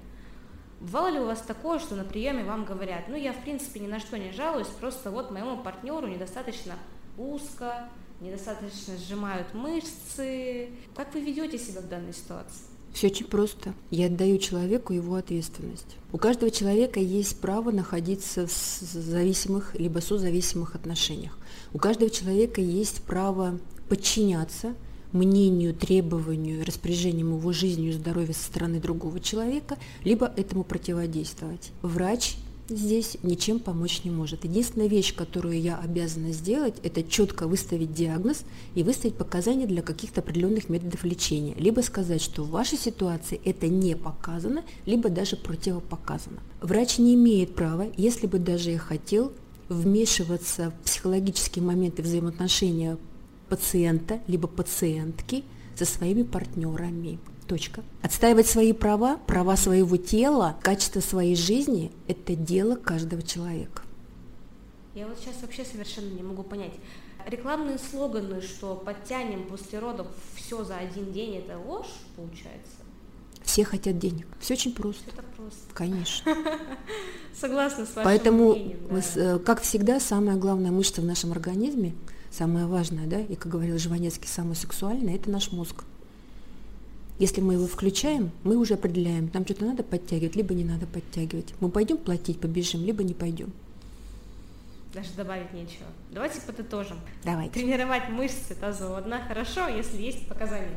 Бывало 0.80 1.08
ли 1.08 1.18
у 1.18 1.26
вас 1.26 1.40
такое, 1.40 1.78
что 1.78 1.96
на 1.96 2.04
приеме 2.04 2.44
вам 2.44 2.64
говорят, 2.64 3.08
ну 3.08 3.16
я 3.16 3.32
в 3.32 3.42
принципе 3.42 3.80
ни 3.80 3.88
на 3.88 3.98
что 3.98 4.18
не 4.18 4.32
жалуюсь, 4.32 4.68
просто 4.68 5.10
вот 5.10 5.30
моему 5.30 5.58
партнеру 5.58 6.06
недостаточно 6.06 6.74
узко, 7.16 7.88
недостаточно 8.20 8.96
сжимают 8.96 9.52
мышцы. 9.54 10.70
Как 10.94 11.12
вы 11.14 11.20
ведете 11.20 11.58
себя 11.58 11.80
в 11.80 11.88
данной 11.88 12.12
ситуации? 12.12 12.62
Все 12.92 13.08
очень 13.08 13.26
просто. 13.26 13.74
Я 13.90 14.06
отдаю 14.06 14.38
человеку 14.38 14.92
его 14.92 15.16
ответственность. 15.16 15.96
У 16.12 16.18
каждого 16.18 16.50
человека 16.50 17.00
есть 17.00 17.40
право 17.40 17.70
находиться 17.70 18.46
в 18.46 18.50
зависимых 18.50 19.74
либо 19.74 19.98
созависимых 19.98 20.74
отношениях. 20.74 21.36
У 21.72 21.78
каждого 21.78 22.10
человека 22.10 22.60
есть 22.60 23.02
право 23.02 23.58
подчиняться 23.88 24.74
мнению, 25.12 25.74
требованию, 25.74 26.64
распоряжением 26.64 27.36
его 27.36 27.52
жизнью 27.52 27.90
и 27.90 27.94
здоровьем 27.94 28.34
со 28.34 28.44
стороны 28.44 28.80
другого 28.80 29.20
человека, 29.20 29.76
либо 30.04 30.32
этому 30.36 30.64
противодействовать. 30.64 31.70
Врач 31.82 32.36
здесь 32.68 33.16
ничем 33.22 33.60
помочь 33.60 34.04
не 34.04 34.10
может. 34.10 34.44
Единственная 34.44 34.88
вещь, 34.88 35.14
которую 35.14 35.60
я 35.60 35.78
обязана 35.78 36.32
сделать, 36.32 36.74
это 36.82 37.02
четко 37.02 37.46
выставить 37.46 37.94
диагноз 37.94 38.44
и 38.74 38.82
выставить 38.82 39.14
показания 39.14 39.66
для 39.66 39.82
каких-то 39.82 40.20
определенных 40.20 40.68
методов 40.68 41.04
лечения. 41.04 41.54
Либо 41.56 41.80
сказать, 41.80 42.22
что 42.22 42.44
в 42.44 42.50
вашей 42.50 42.78
ситуации 42.78 43.40
это 43.44 43.68
не 43.68 43.96
показано, 43.96 44.64
либо 44.86 45.08
даже 45.08 45.36
противопоказано. 45.36 46.40
Врач 46.60 46.98
не 46.98 47.14
имеет 47.14 47.54
права, 47.54 47.86
если 47.96 48.26
бы 48.26 48.38
даже 48.38 48.72
и 48.72 48.76
хотел, 48.76 49.32
вмешиваться 49.68 50.70
в 50.70 50.84
психологические 50.84 51.62
моменты 51.62 52.02
взаимоотношения 52.02 52.96
пациента 53.48 54.20
либо 54.26 54.48
пациентки 54.48 55.44
со 55.76 55.84
своими 55.84 56.22
партнерами. 56.22 57.18
Точка. 57.46 57.82
Отстаивать 58.02 58.46
свои 58.46 58.72
права, 58.72 59.16
права 59.26 59.56
своего 59.56 59.96
тела, 59.96 60.58
качество 60.62 61.00
своей 61.00 61.34
жизни– 61.34 61.90
это 62.08 62.34
дело 62.34 62.76
каждого 62.76 63.22
человека. 63.22 63.82
Я 64.94 65.06
вот 65.06 65.18
сейчас 65.18 65.36
вообще 65.40 65.64
совершенно 65.64 66.10
не 66.10 66.22
могу 66.22 66.42
понять. 66.42 66.72
Рекламные 67.26 67.78
слоганы, 67.78 68.42
что 68.42 68.74
подтянем 68.74 69.46
после 69.48 69.78
родов 69.78 70.08
все 70.34 70.64
за 70.64 70.76
один 70.76 71.12
день, 71.12 71.36
это 71.36 71.58
ложь 71.58 71.86
получается? 72.16 72.72
Все 73.44 73.64
хотят 73.64 73.98
денег. 73.98 74.26
Все 74.40 74.54
очень 74.54 74.74
просто. 74.74 75.04
Все 75.04 75.16
так 75.16 75.24
просто. 75.36 75.58
Конечно. 75.72 76.36
Согласна 77.40 77.86
с 77.86 77.96
вашим 77.96 78.04
Поэтому, 78.04 78.52
мнением, 78.52 78.78
да. 78.90 79.00
э, 79.14 79.38
как 79.38 79.62
всегда, 79.62 80.00
самая 80.00 80.36
главная 80.36 80.70
мышца 80.70 81.00
в 81.00 81.04
нашем 81.04 81.32
организме, 81.32 81.94
самая 82.30 82.66
важная, 82.66 83.06
да, 83.06 83.20
и, 83.20 83.34
как 83.34 83.50
говорил 83.50 83.78
Жванецкий, 83.78 84.28
самая 84.28 84.54
сексуальная, 84.54 85.14
это 85.14 85.30
наш 85.30 85.52
мозг. 85.52 85.84
Если 87.18 87.40
мы 87.40 87.54
его 87.54 87.66
включаем, 87.66 88.30
мы 88.44 88.56
уже 88.56 88.74
определяем, 88.74 89.28
нам 89.34 89.44
что-то 89.44 89.64
надо 89.64 89.82
подтягивать, 89.82 90.36
либо 90.36 90.54
не 90.54 90.64
надо 90.64 90.86
подтягивать. 90.86 91.52
Мы 91.60 91.68
пойдем 91.68 91.96
платить, 91.98 92.38
побежим, 92.40 92.84
либо 92.84 93.02
не 93.02 93.14
пойдем. 93.14 93.52
Даже 94.94 95.10
добавить 95.16 95.52
нечего. 95.52 95.86
Давайте 96.12 96.40
подытожим. 96.40 96.96
Давайте. 97.24 97.52
Тренировать 97.54 98.08
мышцы 98.08 98.54
тазоводна 98.54 99.20
хорошо, 99.26 99.66
если 99.68 100.00
есть 100.00 100.26
показания. 100.28 100.76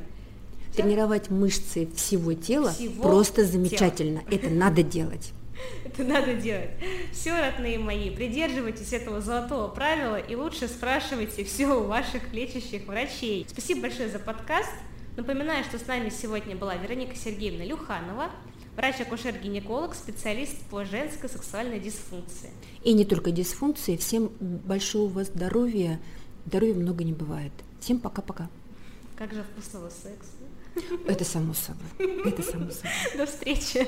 Тренировать 0.75 1.29
мышцы 1.29 1.87
всего 1.95 2.33
тела 2.33 2.71
Всего 2.71 3.03
просто 3.03 3.37
тела. 3.43 3.47
замечательно. 3.47 4.21
Это 4.29 4.49
надо 4.49 4.83
делать. 4.83 5.33
Это 5.85 6.03
надо 6.03 6.33
делать. 6.33 6.71
Все, 7.11 7.39
родные 7.39 7.79
мои, 7.79 8.09
придерживайтесь 8.09 8.93
этого 8.93 9.21
золотого 9.21 9.67
правила 9.67 10.17
и 10.17 10.35
лучше 10.35 10.67
спрашивайте 10.67 11.43
все 11.43 11.67
у 11.67 11.83
ваших 11.83 12.33
лечащих 12.33 12.85
врачей. 12.87 13.45
Спасибо 13.49 13.81
большое 13.81 14.09
за 14.09 14.19
подкаст. 14.19 14.71
Напоминаю, 15.17 15.63
что 15.63 15.77
с 15.77 15.87
нами 15.87 16.09
сегодня 16.09 16.55
была 16.55 16.75
Вероника 16.75 17.15
Сергеевна 17.15 17.65
Люханова, 17.65 18.31
врач-акушер-гинеколог, 18.77 19.93
специалист 19.93 20.57
по 20.69 20.85
женской 20.85 21.29
сексуальной 21.29 21.79
дисфункции. 21.79 22.49
И 22.83 22.93
не 22.93 23.03
только 23.03 23.31
дисфункции, 23.31 23.97
всем 23.97 24.31
большого 24.39 25.25
здоровья, 25.25 25.99
здоровья 26.45 26.75
много 26.75 27.03
не 27.03 27.13
бывает. 27.13 27.51
Всем 27.81 27.99
пока-пока. 27.99 28.49
Как 29.17 29.33
же 29.33 29.43
вкусного 29.43 29.89
секса. 29.89 30.31
Это 31.05 31.25
само 31.25 31.53
собой. 31.53 32.25
Это 32.25 32.41
само 32.41 32.71
собой. 32.71 32.91
До 33.17 33.25
встречи. 33.25 33.87